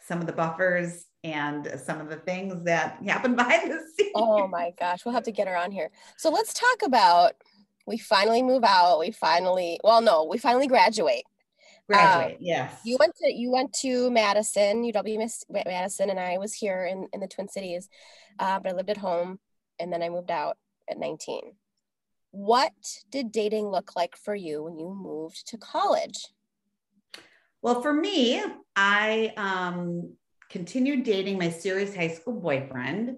some 0.05 0.19
of 0.19 0.27
the 0.27 0.33
buffers 0.33 1.05
and 1.23 1.79
some 1.85 2.01
of 2.01 2.09
the 2.09 2.17
things 2.17 2.53
that 2.65 2.97
happen 3.05 3.35
behind 3.37 3.71
the 3.71 3.79
scenes. 3.95 4.11
Oh 4.15 4.47
my 4.47 4.73
gosh, 4.77 5.05
we'll 5.05 5.13
have 5.13 5.23
to 5.23 5.31
get 5.31 5.47
her 5.47 5.55
on 5.55 5.71
here. 5.71 5.91
So 6.17 6.29
let's 6.29 6.53
talk 6.53 6.83
about 6.83 7.33
we 7.85 7.97
finally 7.97 8.43
move 8.43 8.63
out. 8.63 8.99
We 8.99 9.11
finally, 9.11 9.79
well, 9.83 10.01
no, 10.01 10.25
we 10.25 10.37
finally 10.37 10.67
graduate. 10.67 11.23
Graduate, 11.87 12.35
um, 12.35 12.37
yes. 12.39 12.79
You 12.85 12.97
went 12.99 13.15
to 13.17 13.31
you 13.31 13.51
went 13.51 13.73
to 13.81 14.09
Madison, 14.09 14.83
UW 14.83 15.29
Madison, 15.49 16.09
and 16.09 16.19
I 16.19 16.37
was 16.37 16.53
here 16.53 16.85
in 16.85 17.07
in 17.11 17.19
the 17.19 17.27
Twin 17.27 17.49
Cities, 17.49 17.89
uh, 18.39 18.59
but 18.59 18.71
I 18.71 18.75
lived 18.75 18.89
at 18.89 18.97
home, 18.97 19.39
and 19.79 19.91
then 19.91 20.01
I 20.01 20.09
moved 20.09 20.31
out 20.31 20.57
at 20.89 20.97
19. 20.97 21.53
What 22.31 22.71
did 23.11 23.31
dating 23.31 23.67
look 23.67 23.95
like 23.95 24.15
for 24.15 24.33
you 24.33 24.63
when 24.63 24.77
you 24.77 24.89
moved 24.89 25.47
to 25.49 25.57
college? 25.57 26.25
Well, 27.61 27.81
for 27.81 27.93
me, 27.93 28.41
I 28.75 29.33
um, 29.37 30.15
continued 30.49 31.03
dating 31.03 31.37
my 31.37 31.49
serious 31.49 31.95
high 31.95 32.09
school 32.09 32.39
boyfriend 32.39 33.17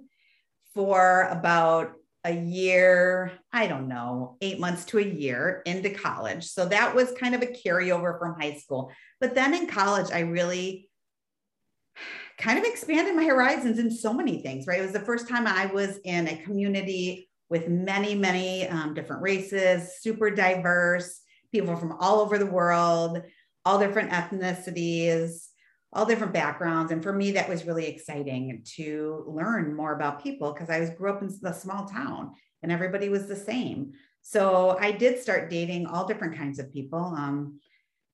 for 0.74 1.28
about 1.32 1.94
a 2.26 2.34
year, 2.34 3.32
I 3.54 3.68
don't 3.68 3.88
know, 3.88 4.36
eight 4.42 4.60
months 4.60 4.84
to 4.86 4.98
a 4.98 5.04
year 5.04 5.62
into 5.66 5.92
college. 5.92 6.44
So 6.46 6.66
that 6.66 6.94
was 6.96 7.14
kind 7.20 7.36
of 7.36 7.44
a 7.44 7.46
carryover 7.46 8.18
from 8.18 8.40
high 8.42 8.56
school. 8.56 8.92
But 9.22 9.36
then 9.36 9.54
in 9.54 9.68
college, 9.68 10.12
I 10.12 10.22
really 10.22 10.90
kind 12.40 12.58
of 12.58 12.66
expanded 12.66 13.16
my 13.16 13.26
horizons 13.26 13.78
in 13.78 13.92
so 13.92 14.12
many 14.12 14.42
things, 14.42 14.66
right? 14.66 14.80
It 14.80 14.84
was 14.84 14.92
the 14.92 15.00
first 15.00 15.30
time 15.30 15.46
I 15.46 15.68
was 15.68 16.00
in 16.04 16.28
a 16.28 16.42
community 16.44 17.30
with 17.50 17.70
many, 17.70 18.16
many 18.16 18.68
um, 18.68 18.96
different 18.96 19.22
races, 19.22 20.02
super 20.02 20.32
diverse, 20.32 21.22
people 21.52 21.76
from 21.76 21.96
all 22.00 22.20
over 22.20 22.40
the 22.40 22.46
world, 22.48 23.22
all 23.64 23.80
different 23.80 24.12
ethnicities 24.12 25.50
all 25.96 26.06
different 26.06 26.34
backgrounds. 26.34 26.92
And 26.92 27.02
for 27.02 27.14
me, 27.14 27.32
that 27.32 27.48
was 27.48 27.66
really 27.66 27.88
exciting 27.88 28.62
to 28.76 29.24
learn 29.28 29.74
more 29.74 29.94
about 29.94 30.22
people 30.22 30.52
because 30.52 30.70
I 30.70 30.82
was 30.82 30.90
grew 30.90 31.10
up 31.10 31.22
in 31.22 31.30
the 31.42 31.54
small 31.54 31.86
town 31.86 32.34
and 32.62 32.72
everybody 32.72 33.08
was 33.08 33.28
the 33.28 33.36
same. 33.36 33.94
So 34.22 34.78
I 34.80 34.92
did 34.92 35.22
start 35.22 35.50
dating 35.50 35.88
all 35.88 36.06
different 36.06 36.36
kinds 36.36 36.60
of 36.60 36.74
people. 36.74 37.00
Um, 37.00 37.60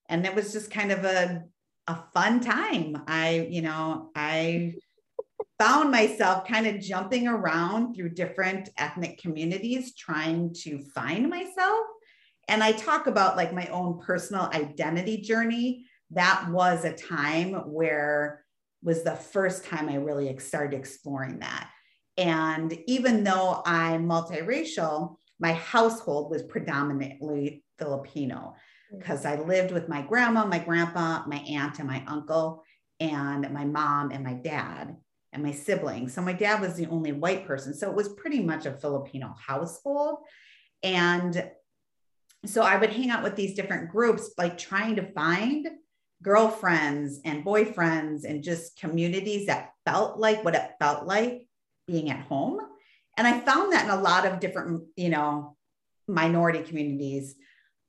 and 0.10 0.26
it 0.26 0.36
was 0.36 0.54
just 0.54 0.70
kind 0.70 0.92
of 0.92 1.04
a, 1.06 1.44
a 1.88 1.98
fun 2.14 2.40
time. 2.40 3.02
I, 3.08 3.48
you 3.50 3.64
know, 3.64 4.12
I 4.16 4.76
found 5.58 5.90
myself 5.90 6.48
kind 6.48 6.68
of 6.68 6.82
jumping 6.82 7.28
around 7.28 7.96
through 7.96 8.10
different 8.10 8.70
ethnic 8.78 9.18
communities, 9.20 9.96
trying 9.96 10.54
to 10.54 10.80
find 10.94 11.30
myself. 11.30 11.86
And 12.48 12.64
I 12.64 12.74
talk 12.74 13.08
about 13.08 13.38
like 13.38 13.54
my 13.54 13.68
own 13.68 14.00
personal 14.00 14.52
identity 14.54 15.18
journey 15.22 15.86
that 16.12 16.48
was 16.50 16.86
a 16.86 16.94
time 16.94 17.54
where 17.72 18.44
was 18.84 19.04
the 19.04 19.16
first 19.16 19.66
time 19.66 19.90
I 19.90 19.96
really 19.96 20.38
started 20.40 20.78
exploring 20.78 21.40
that. 21.40 21.70
And 22.18 22.78
even 22.88 23.24
though 23.24 23.62
I'm 23.66 24.08
multiracial, 24.08 25.16
my 25.40 25.54
household 25.54 26.30
was 26.32 26.44
predominantly 26.44 27.64
Filipino 27.78 28.56
hmm. 28.92 29.00
because 29.00 29.26
I 29.26 29.36
lived 29.36 29.72
with 29.72 29.88
my 29.90 30.02
grandma, 30.02 30.46
my 30.46 30.60
grandpa, 30.60 31.24
my 31.28 31.38
aunt, 31.38 31.80
and 31.80 31.88
my 31.88 32.04
uncle, 32.08 32.64
and 33.00 33.52
my 33.52 33.66
mom 33.66 34.12
and 34.12 34.24
my 34.24 34.34
dad 34.34 34.96
and 35.34 35.42
my 35.42 35.52
siblings. 35.52 36.14
So 36.14 36.22
my 36.22 36.34
dad 36.34 36.62
was 36.62 36.76
the 36.76 36.88
only 36.88 37.12
white 37.12 37.48
person. 37.48 37.74
So 37.74 37.90
it 37.90 37.96
was 37.96 38.10
pretty 38.10 38.44
much 38.44 38.66
a 38.66 38.74
Filipino 38.74 39.34
household. 39.40 40.20
And 40.84 41.52
so 42.46 42.62
I 42.64 42.78
would 42.78 42.92
hang 42.92 43.10
out 43.10 43.24
with 43.24 43.36
these 43.36 43.56
different 43.56 43.92
groups, 43.92 44.34
like 44.38 44.58
trying 44.58 44.98
to 44.98 45.12
find 45.14 45.68
girlfriends 46.22 47.20
and 47.26 47.44
boyfriends 47.44 48.24
and 48.24 48.44
just 48.44 48.80
communities 48.80 49.48
that 49.48 49.72
felt 49.86 50.20
like 50.20 50.44
what 50.44 50.56
it 50.56 50.72
felt 50.80 51.08
like 51.08 51.48
being 51.88 52.10
at 52.10 52.22
home. 52.22 52.60
And 53.18 53.28
I 53.28 53.40
found 53.40 53.74
that 53.74 53.86
in 53.86 53.92
a 53.92 54.02
lot 54.02 54.26
of 54.26 54.40
different, 54.40 54.84
you 54.96 55.10
know, 55.10 55.58
minority 56.08 56.64
communities. 56.64 57.36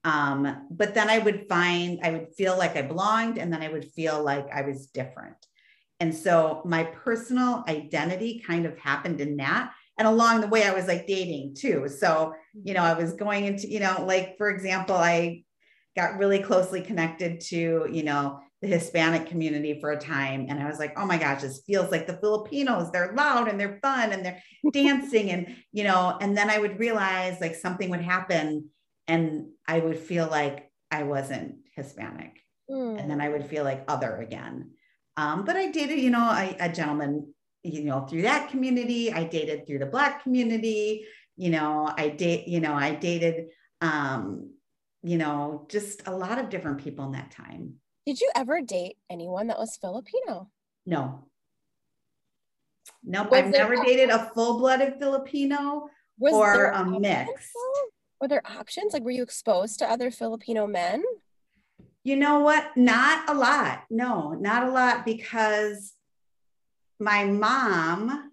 Um, 0.05 0.67
but 0.71 0.95
then 0.95 1.09
I 1.09 1.19
would 1.19 1.47
find, 1.49 2.01
I 2.03 2.11
would 2.11 2.35
feel 2.37 2.59
like 2.59 2.77
I 2.77 2.83
belonged, 2.83 3.39
and 3.39 3.53
then 3.53 3.63
I 3.63 3.69
would 3.69 3.93
feel 3.93 4.23
like 4.23 4.49
I 4.53 4.63
was 4.63 4.87
different. 4.87 5.37
And 6.01 6.13
so 6.13 6.63
my 6.65 6.83
personal 6.83 7.63
identity 7.69 8.43
kind 8.45 8.67
of 8.67 8.77
happened 8.79 9.21
in 9.21 9.37
that. 9.37 9.73
And 9.99 10.09
along 10.09 10.41
the 10.41 10.49
way, 10.49 10.65
I 10.65 10.75
was 10.75 10.89
like 10.89 11.07
dating 11.07 11.55
too. 11.55 11.87
So, 11.89 12.35
you 12.65 12.75
know, 12.75 12.83
I 12.83 12.95
was 12.95 13.13
going 13.13 13.45
into, 13.45 13.69
you 13.69 13.79
know, 13.79 14.05
like 14.05 14.37
for 14.37 14.51
example, 14.51 14.97
I 14.97 15.45
got 15.97 16.19
really 16.19 16.39
closely 16.39 16.81
connected 16.81 17.41
to, 17.41 17.87
you 17.91 18.03
know, 18.03 18.41
the 18.63 18.69
Hispanic 18.69 19.27
community 19.27 19.81
for 19.81 19.91
a 19.91 19.99
time. 19.99 20.47
And 20.49 20.63
I 20.63 20.69
was 20.69 20.79
like, 20.79 20.95
oh 20.97 21.05
my 21.05 21.19
gosh, 21.19 21.43
this 21.43 21.63
feels 21.67 21.91
like 21.91 22.07
the 22.07 22.17
Filipinos. 22.19 22.91
They're 22.91 23.13
loud 23.13 23.49
and 23.49 23.59
they're 23.59 23.81
fun 23.83 24.13
and 24.13 24.25
they're 24.25 24.43
dancing. 24.73 25.31
And, 25.31 25.57
you 25.73 25.85
know, 25.85 26.17
and 26.21 26.37
then 26.37 26.49
I 26.49 26.59
would 26.59 26.79
realize 26.79 27.41
like 27.41 27.57
something 27.57 27.91
would 27.91 28.01
happen 28.01 28.71
and 29.09 29.49
I 29.67 29.81
would 29.81 29.99
feel 29.99 30.29
like 30.29 30.71
I 30.91 31.03
wasn't 31.03 31.57
Hispanic. 31.75 32.39
Mm. 32.71 33.01
And 33.01 33.11
then 33.11 33.21
I 33.21 33.29
would 33.29 33.45
feel 33.45 33.65
like 33.65 33.85
other 33.89 34.17
again. 34.17 34.71
Um, 35.17 35.45
but 35.45 35.57
I 35.57 35.71
dated, 35.71 35.99
you 35.99 36.11
know, 36.11 36.31
a, 36.31 36.57
a 36.61 36.73
gentleman, 36.73 37.35
you 37.65 37.85
know, 37.85 38.07
through 38.07 38.23
that 38.23 38.51
community. 38.51 39.13
I 39.13 39.25
dated 39.25 39.67
through 39.67 39.81
the 39.81 39.87
Black 39.87 40.23
community. 40.23 41.05
You 41.37 41.51
know, 41.51 41.93
I 41.97 42.11
date, 42.11 42.47
you 42.47 42.61
know, 42.61 42.75
I 42.75 42.95
dated 42.95 43.47
um, 43.81 44.53
you 45.03 45.19
know, 45.19 45.67
just 45.69 46.07
a 46.07 46.15
lot 46.15 46.39
of 46.39 46.49
different 46.49 46.79
people 46.79 47.05
in 47.07 47.13
that 47.13 47.31
time. 47.31 47.75
Did 48.07 48.21
you 48.21 48.31
ever 48.35 48.61
date 48.61 48.97
anyone 49.11 49.49
that 49.49 49.59
was 49.59 49.77
Filipino? 49.77 50.51
No. 50.87 51.25
Nope. 53.05 53.31
Was 53.31 53.41
I've 53.41 53.51
never 53.51 53.77
dated 53.77 54.11
a 54.11 54.31
full 54.35 54.59
blooded 54.59 54.97
Filipino 54.99 55.89
was 56.19 56.33
or 56.33 56.67
a 56.67 56.85
mix. 56.85 57.51
Were 58.21 58.29
there 58.29 58.43
options? 58.45 58.93
Like, 58.93 59.03
were 59.03 59.11
you 59.11 59.23
exposed 59.23 59.79
to 59.81 59.91
other 59.91 60.11
Filipino 60.11 60.67
men? 60.67 61.03
You 62.05 62.17
know 62.17 62.41
what? 62.41 62.77
Not 62.77 63.29
a 63.29 63.35
lot. 63.35 63.85
No, 63.91 64.33
not 64.33 64.67
a 64.67 64.71
lot 64.71 65.05
because 65.05 65.93
my 66.99 67.25
mom 67.25 68.32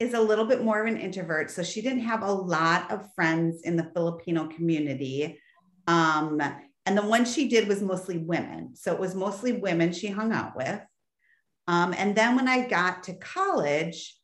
is 0.00 0.14
a 0.14 0.20
little 0.20 0.46
bit 0.46 0.64
more 0.64 0.80
of 0.80 0.86
an 0.86 0.96
introvert. 0.96 1.50
So 1.50 1.62
she 1.62 1.82
didn't 1.82 2.00
have 2.00 2.22
a 2.22 2.32
lot 2.32 2.90
of 2.90 3.12
friends 3.14 3.62
in 3.62 3.76
the 3.76 3.90
Filipino 3.94 4.48
community. 4.48 5.38
Um, 5.86 6.40
and 6.86 6.96
the 6.96 7.02
one 7.02 7.26
she 7.26 7.48
did 7.48 7.68
was 7.68 7.82
mostly 7.82 8.16
women. 8.16 8.74
So 8.74 8.92
it 8.92 8.98
was 8.98 9.14
mostly 9.14 9.52
women 9.52 9.92
she 9.92 10.08
hung 10.08 10.32
out 10.32 10.56
with. 10.56 10.80
Um, 11.68 11.94
and 11.96 12.16
then 12.16 12.34
when 12.34 12.48
I 12.48 12.66
got 12.66 13.04
to 13.04 13.14
college, 13.14 14.16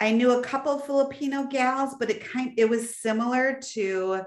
I 0.00 0.12
knew 0.12 0.32
a 0.32 0.42
couple 0.42 0.72
of 0.72 0.84
Filipino 0.84 1.46
gals, 1.46 1.94
but 1.98 2.10
it 2.10 2.24
kind 2.24 2.52
it 2.56 2.68
was 2.68 2.96
similar 2.96 3.60
to, 3.72 4.22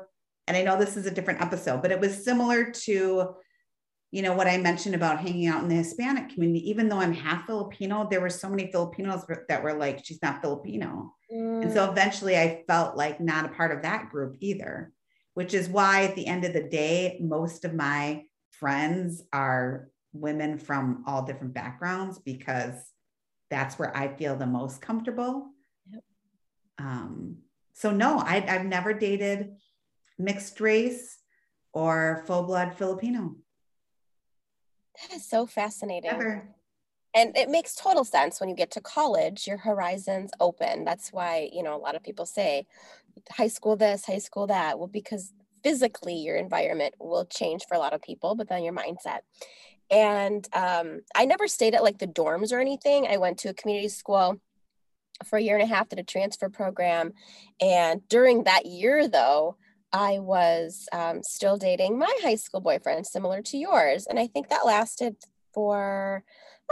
and 0.48 0.58
I 0.58 0.64
know 0.64 0.80
this 0.80 0.98
is 0.98 1.06
a 1.06 1.12
different 1.12 1.42
episode, 1.42 1.82
but 1.82 1.92
it 1.92 2.00
was 2.00 2.24
similar 2.24 2.72
to 2.72 3.36
you 4.12 4.24
know 4.24 4.34
what 4.34 4.48
I 4.48 4.58
mentioned 4.58 4.96
about 4.96 5.20
hanging 5.20 5.48
out 5.48 5.62
in 5.62 5.70
the 5.70 5.76
Hispanic 5.76 6.30
community, 6.30 6.68
even 6.70 6.90
though 6.90 6.98
I'm 6.98 7.14
half 7.14 7.46
Filipino, 7.46 8.08
there 8.10 8.22
were 8.22 8.30
so 8.30 8.50
many 8.50 8.72
Filipinos 8.72 9.24
that 9.48 9.64
were 9.64 9.74
like, 9.74 10.04
she's 10.04 10.22
not 10.22 10.42
Filipino. 10.42 11.14
Mm. 11.32 11.64
And 11.64 11.72
so 11.72 11.86
mm. 11.86 11.92
eventually 11.92 12.36
I 12.36 12.64
felt 12.68 12.98
like 12.98 13.20
not 13.20 13.46
a 13.46 13.50
part 13.50 13.72
of 13.72 13.84
that 13.84 14.10
group 14.10 14.38
either, 14.40 14.92
which 15.36 15.54
is 15.54 15.70
why 15.70 16.06
at 16.06 16.16
the 16.16 16.26
end 16.26 16.44
of 16.44 16.54
the 16.54 16.64
day, 16.64 17.20
most 17.22 17.66
of 17.66 17.74
my 17.76 18.24
friends 18.52 19.22
are 19.32 19.90
women 20.12 20.58
from 20.58 21.04
all 21.06 21.24
different 21.24 21.54
backgrounds 21.54 22.18
because 22.18 22.74
that's 23.52 23.78
where 23.78 23.96
I 23.96 24.16
feel 24.16 24.36
the 24.36 24.48
most 24.48 24.82
comfortable. 24.82 25.52
Yep. 25.92 26.04
Um, 26.80 27.38
so 27.74 27.92
no, 27.92 28.18
I, 28.18 28.44
I've 28.48 28.66
never 28.66 28.92
dated 28.92 29.52
mixed 30.18 30.60
race 30.60 31.18
or 31.74 32.24
full 32.26 32.44
blood 32.44 32.76
Filipino. 32.76 33.36
That 35.02 35.16
is 35.16 35.26
so 35.26 35.46
fascinating. 35.46 36.12
Never. 36.12 36.50
And 37.16 37.36
it 37.36 37.50
makes 37.50 37.76
total 37.76 38.04
sense 38.04 38.40
when 38.40 38.50
you 38.50 38.56
get 38.56 38.72
to 38.72 38.82
college, 38.82 39.48
your 39.48 39.58
horizons 39.58 40.32
open. 40.40 40.86
That's 40.86 41.12
why, 41.12 41.50
you 41.52 41.64
know, 41.64 41.76
a 41.76 41.82
lot 41.82 41.96
of 41.96 42.04
people 42.04 42.26
say 42.26 42.68
high 43.32 43.48
school 43.48 43.76
this, 43.76 44.06
high 44.06 44.20
school 44.20 44.48
that. 44.48 44.78
Well, 44.78 44.88
because 44.88 45.34
physically 45.64 46.16
your 46.16 46.38
environment 46.38 46.94
will 47.00 47.26
change 47.26 47.64
for 47.68 47.76
a 47.76 47.80
lot 47.80 47.94
of 47.94 48.02
people, 48.02 48.36
but 48.36 48.48
then 48.48 48.64
your 48.64 48.74
mindset. 48.74 49.20
And 49.90 50.48
um, 50.54 51.02
I 51.16 51.26
never 51.26 51.48
stayed 51.48 51.74
at 51.74 51.84
like 51.84 51.98
the 51.98 52.08
dorms 52.08 52.52
or 52.52 52.60
anything. 52.60 53.08
I 53.08 53.18
went 53.18 53.40
to 53.40 53.50
a 53.50 53.54
community 53.54 53.90
school 53.90 54.40
for 55.26 55.38
a 55.38 55.42
year 55.42 55.58
and 55.58 55.64
a 55.64 55.74
half, 55.74 55.90
did 55.90 56.00
a 56.00 56.04
transfer 56.04 56.48
program. 56.50 57.14
And 57.60 58.08
during 58.08 58.44
that 58.44 58.68
year, 58.68 59.08
though, 59.08 59.58
I 59.92 60.20
was 60.20 60.88
um, 60.92 61.24
still 61.24 61.58
dating 61.58 61.98
my 61.98 62.14
high 62.22 62.36
school 62.36 62.62
boyfriend, 62.62 63.08
similar 63.08 63.42
to 63.44 63.58
yours. 63.58 64.06
And 64.08 64.20
I 64.20 64.28
think 64.28 64.50
that 64.50 64.66
lasted 64.66 65.16
for 65.54 66.24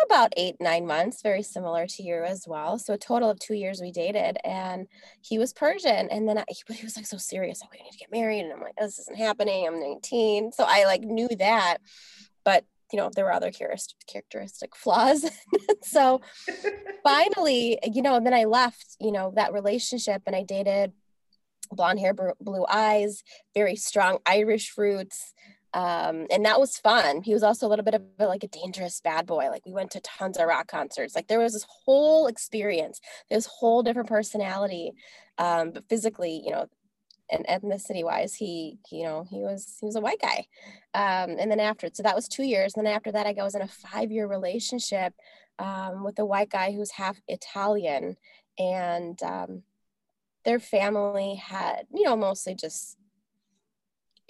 about 0.03 0.33
eight, 0.37 0.55
nine 0.59 0.85
months, 0.85 1.23
very 1.23 1.41
similar 1.41 1.87
to 1.87 2.03
you 2.03 2.23
as 2.23 2.45
well. 2.47 2.77
So 2.77 2.93
a 2.93 2.97
total 2.97 3.29
of 3.29 3.39
two 3.39 3.55
years 3.55 3.81
we 3.81 3.91
dated 3.91 4.37
and 4.45 4.87
he 5.21 5.39
was 5.39 5.53
Persian. 5.53 6.09
And 6.09 6.29
then 6.29 6.37
I, 6.37 6.43
he 6.49 6.85
was 6.85 6.95
like 6.95 7.07
so 7.07 7.17
serious, 7.17 7.61
like, 7.61 7.71
we 7.71 7.83
need 7.83 7.91
to 7.91 7.97
get 7.97 8.11
married. 8.11 8.41
And 8.41 8.53
I'm 8.53 8.61
like, 8.61 8.75
this 8.77 8.99
isn't 8.99 9.17
happening. 9.17 9.65
I'm 9.65 9.79
19. 9.79 10.51
So 10.51 10.65
I 10.67 10.85
like 10.85 11.01
knew 11.01 11.29
that. 11.39 11.77
But 12.43 12.65
you 12.91 12.97
know, 12.97 13.09
there 13.13 13.25
were 13.25 13.33
other 13.33 13.51
characteristic 13.51 14.75
flaws. 14.75 15.29
so 15.83 16.21
finally, 17.03 17.77
you 17.83 18.01
know, 18.01 18.15
and 18.15 18.25
then 18.25 18.33
I 18.33 18.45
left, 18.45 18.95
you 18.99 19.11
know, 19.11 19.33
that 19.35 19.51
relationship 19.51 20.21
and 20.25 20.35
I 20.35 20.43
dated 20.43 20.93
blonde 21.71 21.99
hair, 21.99 22.13
blue 22.13 22.65
eyes, 22.69 23.23
very 23.53 23.75
strong 23.75 24.19
Irish 24.25 24.77
roots. 24.77 25.33
Um, 25.73 26.25
and 26.31 26.45
that 26.45 26.59
was 26.59 26.77
fun. 26.77 27.21
He 27.21 27.33
was 27.33 27.43
also 27.43 27.67
a 27.67 27.69
little 27.69 27.85
bit 27.85 27.93
of 27.93 28.03
a, 28.19 28.25
like 28.25 28.43
a 28.43 28.47
dangerous 28.47 28.99
bad 29.01 29.25
boy. 29.25 29.49
Like 29.49 29.65
we 29.65 29.73
went 29.73 29.91
to 29.91 30.01
tons 30.01 30.37
of 30.37 30.47
rock 30.47 30.67
concerts. 30.67 31.15
Like 31.15 31.27
there 31.27 31.39
was 31.39 31.53
this 31.53 31.65
whole 31.85 32.27
experience, 32.27 32.99
this 33.29 33.45
whole 33.45 33.83
different 33.83 34.09
personality. 34.09 34.93
Um, 35.37 35.71
but 35.71 35.87
physically, 35.87 36.41
you 36.43 36.51
know, 36.51 36.67
and 37.29 37.45
ethnicity 37.47 38.03
wise, 38.03 38.33
he, 38.35 38.79
you 38.91 39.03
know, 39.03 39.25
he 39.29 39.39
was 39.39 39.77
he 39.79 39.85
was 39.85 39.97
a 39.97 40.01
white 40.01 40.21
guy. 40.21 40.47
Um, 40.93 41.35
and 41.37 41.51
then 41.51 41.59
after, 41.59 41.89
so 41.93 42.01
that 42.03 42.15
was 42.15 42.27
two 42.27 42.43
years. 42.43 42.73
And 42.75 42.85
then 42.85 42.93
after 42.93 43.11
that, 43.11 43.27
I 43.27 43.33
was 43.33 43.53
in 43.53 43.61
a 43.61 43.67
five 43.67 44.11
year 44.11 44.27
relationship 44.27 45.13
um, 45.59 46.03
with 46.03 46.17
a 46.19 46.25
white 46.25 46.49
guy 46.49 46.71
who's 46.71 46.91
half 46.91 47.19
Italian, 47.27 48.15
and 48.57 49.21
um, 49.23 49.63
their 50.47 50.59
family 50.61 51.35
had, 51.35 51.87
you 51.93 52.05
know, 52.05 52.15
mostly 52.15 52.55
just 52.55 52.97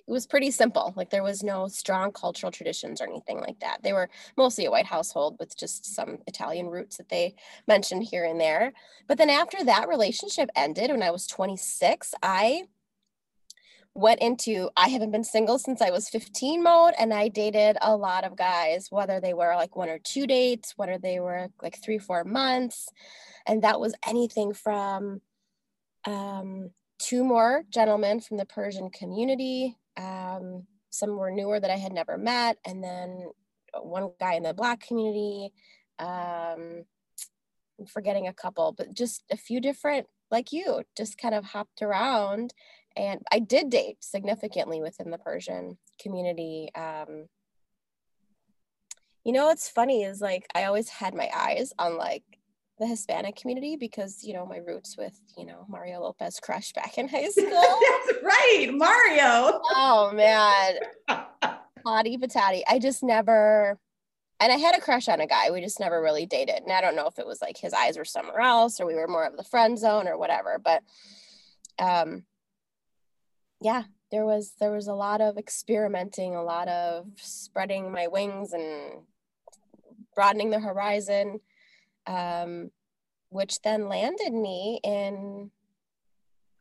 it 0.08 0.12
was 0.12 0.25
pretty 0.25 0.49
simple. 0.49 0.93
Like 0.95 1.12
there 1.12 1.21
was 1.21 1.43
no 1.43 1.67
strong 1.67 2.12
cultural 2.12 2.51
traditions 2.51 2.99
or 2.99 3.03
anything 3.03 3.39
like 3.39 3.60
that. 3.60 3.84
They 3.84 3.93
were 3.93 4.10
mostly 4.36 4.65
a 4.65 4.71
white 4.71 4.88
household 4.88 5.36
with 5.39 5.56
just 5.56 5.86
some 5.86 6.17
Italian 6.25 6.67
roots 6.69 6.97
that 6.97 7.10
they 7.10 7.36
mentioned 7.67 8.06
here 8.06 8.23
and 8.23 8.41
there. 8.41 8.73
But 9.08 9.19
then 9.19 9.30
after 9.30 9.63
that 9.63 9.88
relationship 9.88 10.49
ended 10.56 10.89
when 10.89 11.03
I 11.03 11.12
was 11.12 11.27
26, 11.27 12.15
I 12.23 12.63
went 13.93 14.21
into 14.21 14.71
I 14.75 14.88
haven't 14.88 15.12
been 15.12 15.23
single 15.23 15.60
since 15.60 15.84
I 15.84 15.91
was 15.91 16.10
15 16.10 16.63
mode 16.63 16.93
and 16.97 17.13
I 17.13 17.27
dated 17.27 17.77
a 17.80 17.95
lot 17.95 18.23
of 18.23 18.36
guys, 18.36 18.88
whether 18.89 19.19
they 19.19 19.36
were 19.36 19.56
like 19.56 19.75
one 19.75 19.89
or 19.89 19.99
two 19.99 20.25
dates, 20.25 20.73
whether 20.77 20.97
they 20.97 21.19
were 21.19 21.49
like 21.62 21.77
three, 21.80 21.99
four 21.99 22.23
months. 22.23 22.89
And 23.45 23.62
that 23.62 23.80
was 23.80 23.93
anything 24.08 24.53
from 24.53 25.21
um, 26.08 26.72
two 27.00 27.24
more 27.24 27.63
gentlemen 27.70 28.22
from 28.22 28.38
the 28.38 28.46
Persian 28.46 28.89
community. 28.89 29.78
Um, 29.98 30.65
some 30.89 31.17
were 31.17 31.32
newer 31.32 31.60
that 31.60 31.70
I 31.70 31.76
had 31.76 31.93
never 31.93 32.17
met, 32.17 32.58
and 32.65 32.84
then 32.84 33.26
one 33.80 34.10
guy 34.20 34.34
in 34.34 34.43
the 34.43 34.54
Black 34.54 34.80
community. 34.80 35.54
Um, 36.00 36.86
I'm 37.80 37.86
forgetting 37.86 38.28
a 38.28 38.34
couple, 38.34 38.74
but 38.76 38.93
just 38.93 39.24
a 39.32 39.38
few 39.38 39.62
different, 39.62 40.08
like 40.32 40.52
you, 40.52 40.82
just 40.96 41.17
kind 41.20 41.36
of 41.36 41.46
hopped 41.46 41.84
around 41.84 42.54
and 42.98 43.22
I 43.32 43.39
did 43.39 43.70
date 43.70 43.98
significantly 44.04 44.82
within 44.82 45.12
the 45.12 45.20
Persian 45.20 45.78
community. 46.02 46.70
Um, 46.76 47.28
you 49.24 49.32
know, 49.32 49.46
what's 49.46 49.70
funny 49.70 50.04
is 50.04 50.20
like 50.20 50.48
I 50.56 50.63
always 50.63 50.89
had 50.89 51.13
my 51.13 51.30
eyes 51.36 51.74
on 51.78 51.98
like 51.98 52.24
the 52.79 52.87
Hispanic 52.87 53.35
community 53.35 53.75
because 53.75 54.23
you 54.23 54.33
know 54.33 54.45
my 54.45 54.57
roots 54.57 54.97
with 54.97 55.19
you 55.37 55.45
know 55.45 55.65
Mario 55.67 56.01
Lopez 56.01 56.39
crush 56.39 56.73
back 56.73 56.97
in 56.97 57.07
high 57.07 57.27
school. 57.27 57.49
That's 57.49 58.23
right, 58.23 58.69
Mario. 58.71 59.59
Oh 59.75 60.11
man, 60.13 60.75
potty 61.83 62.17
patati. 62.17 62.61
I 62.67 62.79
just 62.79 63.03
never, 63.03 63.79
and 64.39 64.51
I 64.51 64.57
had 64.57 64.77
a 64.77 64.81
crush 64.81 65.07
on 65.07 65.21
a 65.21 65.27
guy. 65.27 65.51
We 65.51 65.61
just 65.61 65.79
never 65.79 66.01
really 66.01 66.25
dated, 66.25 66.63
and 66.63 66.71
I 66.71 66.81
don't 66.81 66.95
know 66.95 67.07
if 67.07 67.19
it 67.19 67.27
was 67.27 67.41
like 67.41 67.57
his 67.57 67.73
eyes 67.73 67.97
were 67.97 68.05
somewhere 68.05 68.41
else 68.41 68.79
or 68.79 68.85
we 68.85 68.95
were 68.95 69.07
more 69.07 69.25
of 69.25 69.37
the 69.37 69.43
friend 69.43 69.77
zone 69.77 70.07
or 70.07 70.17
whatever. 70.17 70.61
But 70.63 70.83
um, 71.79 72.23
yeah 73.61 73.83
there 74.11 74.25
was 74.25 74.53
there 74.59 74.71
was 74.71 74.87
a 74.87 74.93
lot 74.93 75.21
of 75.21 75.37
experimenting 75.37 76.35
a 76.35 76.43
lot 76.43 76.67
of 76.67 77.07
spreading 77.17 77.91
my 77.91 78.07
wings 78.07 78.53
and 78.53 79.01
broadening 80.15 80.49
the 80.49 80.59
horizon 80.59 81.39
um, 82.08 82.72
which 83.30 83.62
then 83.62 83.89
landed 83.89 84.34
me 84.34 84.80
in 84.84 85.52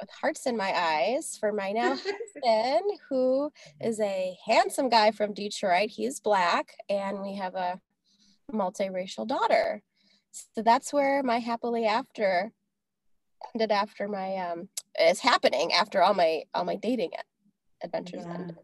with 0.01 0.11
hearts 0.11 0.47
in 0.47 0.57
my 0.57 0.73
eyes 0.77 1.39
for 1.41 1.53
my 1.53 1.73
now 1.73 1.97
husband 2.45 2.91
who 3.09 3.51
is 3.81 3.99
a 4.01 4.37
handsome 4.45 4.91
guy 4.91 5.11
from 5.11 5.33
detroit 5.33 5.89
he's 5.89 6.21
black 6.21 6.75
and 6.91 7.23
we 7.23 7.35
have 7.35 7.55
a 7.55 7.81
multiracial 8.53 9.27
daughter 9.27 9.83
so 10.55 10.63
that's 10.63 10.93
where 10.93 11.23
my 11.23 11.39
happily 11.39 11.87
after 11.87 12.53
ended 13.55 13.73
after 13.73 14.09
my 14.09 14.37
um 14.37 14.69
is 15.01 15.21
happening 15.21 15.73
after 15.73 16.03
all 16.03 16.15
my 16.15 16.43
all 16.55 16.65
my 16.65 16.77
dating 16.77 17.11
adventures 17.83 18.25
yeah. 18.27 18.35
ended. 18.35 18.57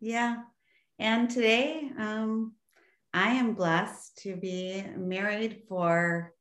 Yeah. 0.00 0.36
And 0.98 1.30
today 1.30 1.90
um 1.98 2.54
I 3.12 3.30
am 3.30 3.54
blessed 3.54 4.18
to 4.22 4.36
be 4.36 4.84
married 4.96 5.62
for 5.68 6.32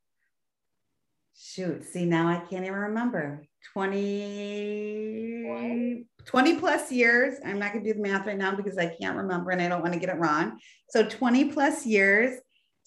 shoot, 1.36 1.84
see 1.86 2.06
now 2.06 2.28
I 2.28 2.40
can't 2.40 2.66
even 2.66 2.78
remember. 2.78 3.44
20 3.74 6.06
20 6.26 6.56
plus 6.58 6.92
years. 6.92 7.40
I'm 7.46 7.60
not 7.60 7.74
going 7.74 7.84
to 7.84 7.94
do 7.94 7.98
the 7.98 8.08
math 8.08 8.28
right 8.28 8.38
now 8.38 8.56
because 8.56 8.78
I 8.78 8.96
can't 9.02 9.18
remember 9.18 9.52
and 9.52 9.62
I 9.62 9.68
don't 9.68 9.82
want 9.82 9.94
to 9.94 10.00
get 10.00 10.10
it 10.10 10.20
wrong. 10.20 10.60
So 10.90 11.04
20 11.04 11.52
plus 11.52 11.86
years 11.86 12.40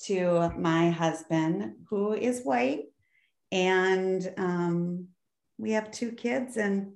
to 0.05 0.51
my 0.57 0.91
husband 0.91 1.75
who 1.89 2.15
is 2.15 2.43
white 2.43 2.85
and 3.51 4.33
um, 4.37 5.09
we 5.59 5.73
have 5.73 5.91
two 5.91 6.13
kids 6.13 6.57
and 6.57 6.93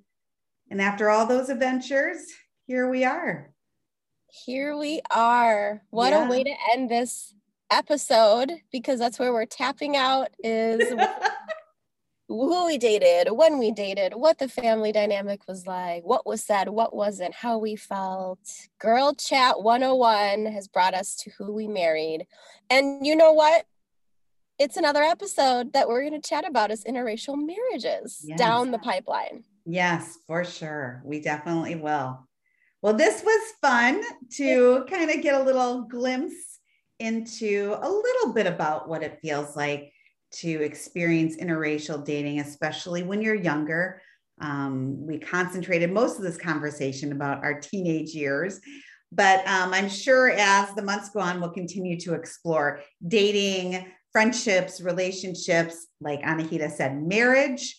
and 0.70 0.81
after 0.83 1.11
all 1.11 1.27
those 1.27 1.49
adventures 1.49 2.18
here 2.66 2.90
we 2.90 3.05
are 3.05 3.53
here 4.44 4.77
we 4.77 5.01
are 5.11 5.83
what 5.90 6.11
yeah. 6.11 6.27
a 6.27 6.31
way 6.31 6.44
to 6.44 6.55
end 6.72 6.90
this 6.90 7.35
episode 7.70 8.53
because 8.70 8.99
that's 8.99 9.18
where 9.18 9.33
we're 9.33 9.46
tapping 9.46 9.96
out 9.96 10.29
is 10.42 10.92
who 12.29 12.66
we 12.66 12.77
dated 12.77 13.33
when 13.33 13.59
we 13.59 13.70
dated 13.70 14.14
what 14.14 14.38
the 14.38 14.49
family 14.49 14.92
dynamic 14.92 15.40
was 15.49 15.66
like 15.66 16.03
what 16.05 16.27
was 16.27 16.44
said 16.44 16.68
what 16.68 16.94
wasn't 16.94 17.35
how 17.35 17.59
we 17.59 17.77
felt 17.77 18.38
girl 18.79 19.14
chat 19.14 19.62
101 19.62 20.46
has 20.46 20.68
brought 20.68 20.94
us 20.94 21.16
to 21.16 21.31
who 21.38 21.53
we 21.53 21.66
married 21.66 22.27
and 22.68 23.07
you 23.07 23.16
know 23.16 23.33
what 23.33 23.66
it's 24.59 24.77
another 24.77 25.03
episode 25.03 25.72
that 25.75 25.88
we're 25.88 26.01
going 26.01 26.20
to 26.20 26.29
chat 26.29 26.46
about 26.46 26.70
is 26.70 26.85
interracial 26.85 27.37
marriages 27.37 28.25
yes. 28.25 28.38
down 28.38 28.70
the 28.70 28.79
pipeline. 28.79 29.44
Yes, 29.66 30.18
for 30.27 30.44
sure. 30.44 31.03
We 31.05 31.20
definitely 31.20 31.75
will. 31.75 32.26
Well, 32.87 32.94
this 32.94 33.25
was 33.25 33.53
fun 33.61 34.01
to 34.37 34.85
kind 34.88 35.11
of 35.11 35.20
get 35.20 35.35
a 35.35 35.42
little 35.42 35.88
glimpse 35.88 36.61
into 37.01 37.77
a 37.83 37.90
little 37.90 38.33
bit 38.33 38.46
about 38.46 38.88
what 38.88 39.03
it 39.03 39.18
feels 39.20 39.57
like 39.57 39.92
to 40.35 40.62
experience 40.62 41.37
interracial 41.37 42.05
dating, 42.05 42.38
especially 42.38 43.03
when 43.03 43.20
you're 43.20 43.35
younger. 43.35 44.01
Um, 44.40 45.05
we 45.05 45.18
concentrated 45.18 45.90
most 45.90 46.18
of 46.18 46.22
this 46.22 46.37
conversation 46.37 47.11
about 47.11 47.42
our 47.42 47.61
teenage 47.61 48.11
years, 48.11 48.61
but 49.11 49.40
um, 49.49 49.75
I'm 49.75 49.88
sure 49.88 50.31
as 50.31 50.72
the 50.77 50.83
months 50.83 51.11
go 51.11 51.18
on, 51.18 51.40
we'll 51.40 51.51
continue 51.51 51.99
to 52.03 52.14
explore 52.14 52.83
dating, 53.09 53.85
friendships, 54.12 54.81
relationships, 54.81 55.88
like 56.01 56.22
Anahita 56.22 56.70
said, 56.70 57.03
marriage, 57.03 57.77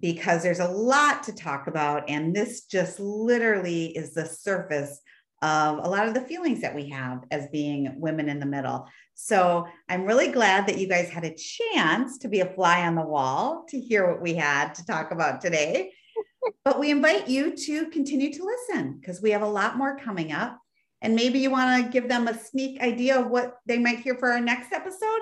because 0.00 0.42
there's 0.42 0.60
a 0.60 0.68
lot 0.68 1.22
to 1.24 1.32
talk 1.32 1.66
about. 1.66 2.08
And 2.08 2.34
this 2.34 2.64
just 2.64 2.98
literally 2.98 3.86
is 3.96 4.14
the 4.14 4.26
surface 4.26 5.00
of 5.42 5.78
a 5.78 5.88
lot 5.88 6.08
of 6.08 6.14
the 6.14 6.22
feelings 6.22 6.62
that 6.62 6.74
we 6.74 6.88
have 6.88 7.24
as 7.30 7.48
being 7.48 7.94
women 8.00 8.28
in 8.28 8.40
the 8.40 8.46
middle. 8.46 8.86
So 9.14 9.66
I'm 9.88 10.04
really 10.04 10.28
glad 10.28 10.66
that 10.66 10.78
you 10.78 10.88
guys 10.88 11.10
had 11.10 11.24
a 11.24 11.34
chance 11.34 12.18
to 12.18 12.28
be 12.28 12.40
a 12.40 12.52
fly 12.54 12.86
on 12.86 12.94
the 12.94 13.02
wall 13.02 13.64
to 13.68 13.78
hear 13.78 14.10
what 14.10 14.22
we 14.22 14.34
had 14.34 14.74
to 14.76 14.86
talk 14.86 15.10
about 15.10 15.40
today. 15.40 15.92
but 16.64 16.80
we 16.80 16.90
invite 16.90 17.28
you 17.28 17.54
to 17.56 17.86
continue 17.90 18.32
to 18.32 18.44
listen 18.44 18.98
because 18.98 19.20
we 19.20 19.30
have 19.30 19.42
a 19.42 19.48
lot 19.48 19.76
more 19.76 19.98
coming 19.98 20.32
up. 20.32 20.58
And 21.02 21.14
maybe 21.14 21.38
you 21.38 21.50
want 21.50 21.84
to 21.84 21.92
give 21.92 22.08
them 22.08 22.26
a 22.26 22.38
sneak 22.38 22.80
idea 22.80 23.20
of 23.20 23.28
what 23.28 23.58
they 23.66 23.78
might 23.78 24.00
hear 24.00 24.14
for 24.14 24.32
our 24.32 24.40
next 24.40 24.72
episode. 24.72 25.20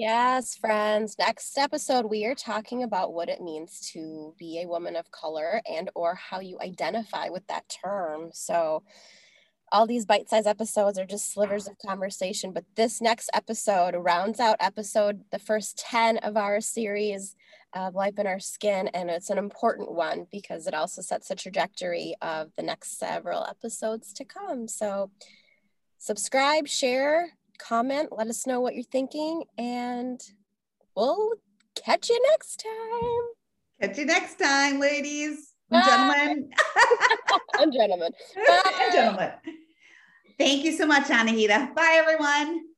Yes, 0.00 0.56
friends. 0.56 1.16
Next 1.18 1.58
episode 1.58 2.06
we 2.06 2.24
are 2.24 2.34
talking 2.34 2.82
about 2.82 3.12
what 3.12 3.28
it 3.28 3.42
means 3.42 3.90
to 3.92 4.34
be 4.38 4.58
a 4.58 4.66
woman 4.66 4.96
of 4.96 5.10
color 5.10 5.60
and 5.70 5.90
or 5.94 6.14
how 6.14 6.40
you 6.40 6.58
identify 6.58 7.28
with 7.28 7.46
that 7.48 7.68
term. 7.68 8.30
So 8.32 8.82
all 9.70 9.86
these 9.86 10.06
bite-sized 10.06 10.46
episodes 10.46 10.98
are 10.98 11.04
just 11.04 11.30
slivers 11.30 11.68
of 11.68 11.76
conversation, 11.86 12.54
but 12.54 12.64
this 12.76 13.02
next 13.02 13.28
episode 13.34 13.94
rounds 13.94 14.40
out 14.40 14.56
episode 14.58 15.20
the 15.32 15.38
first 15.38 15.76
10 15.76 16.16
of 16.16 16.34
our 16.34 16.62
series 16.62 17.36
of 17.74 17.94
Life 17.94 18.18
in 18.18 18.26
Our 18.26 18.40
Skin 18.40 18.88
and 18.94 19.10
it's 19.10 19.28
an 19.28 19.36
important 19.36 19.92
one 19.92 20.26
because 20.32 20.66
it 20.66 20.72
also 20.72 21.02
sets 21.02 21.28
the 21.28 21.34
trajectory 21.34 22.14
of 22.22 22.52
the 22.56 22.62
next 22.62 22.98
several 22.98 23.44
episodes 23.44 24.14
to 24.14 24.24
come. 24.24 24.66
So 24.66 25.10
subscribe, 25.98 26.68
share, 26.68 27.34
comment, 27.68 28.10
let 28.12 28.28
us 28.28 28.46
know 28.46 28.60
what 28.60 28.74
you're 28.74 28.84
thinking, 28.84 29.44
and 29.58 30.20
we'll 30.96 31.32
catch 31.74 32.08
you 32.08 32.20
next 32.30 32.62
time. 32.62 33.88
Catch 33.88 33.98
you 33.98 34.06
next 34.06 34.38
time, 34.38 34.78
ladies 34.78 35.52
and 35.70 35.84
gentlemen. 35.84 36.50
and 37.58 37.72
gentlemen. 37.72 38.12
and 38.36 38.92
gentlemen. 38.92 39.32
Thank 40.38 40.64
you 40.64 40.72
so 40.72 40.86
much, 40.86 41.04
Anahita. 41.08 41.74
Bye, 41.74 42.02
everyone. 42.02 42.69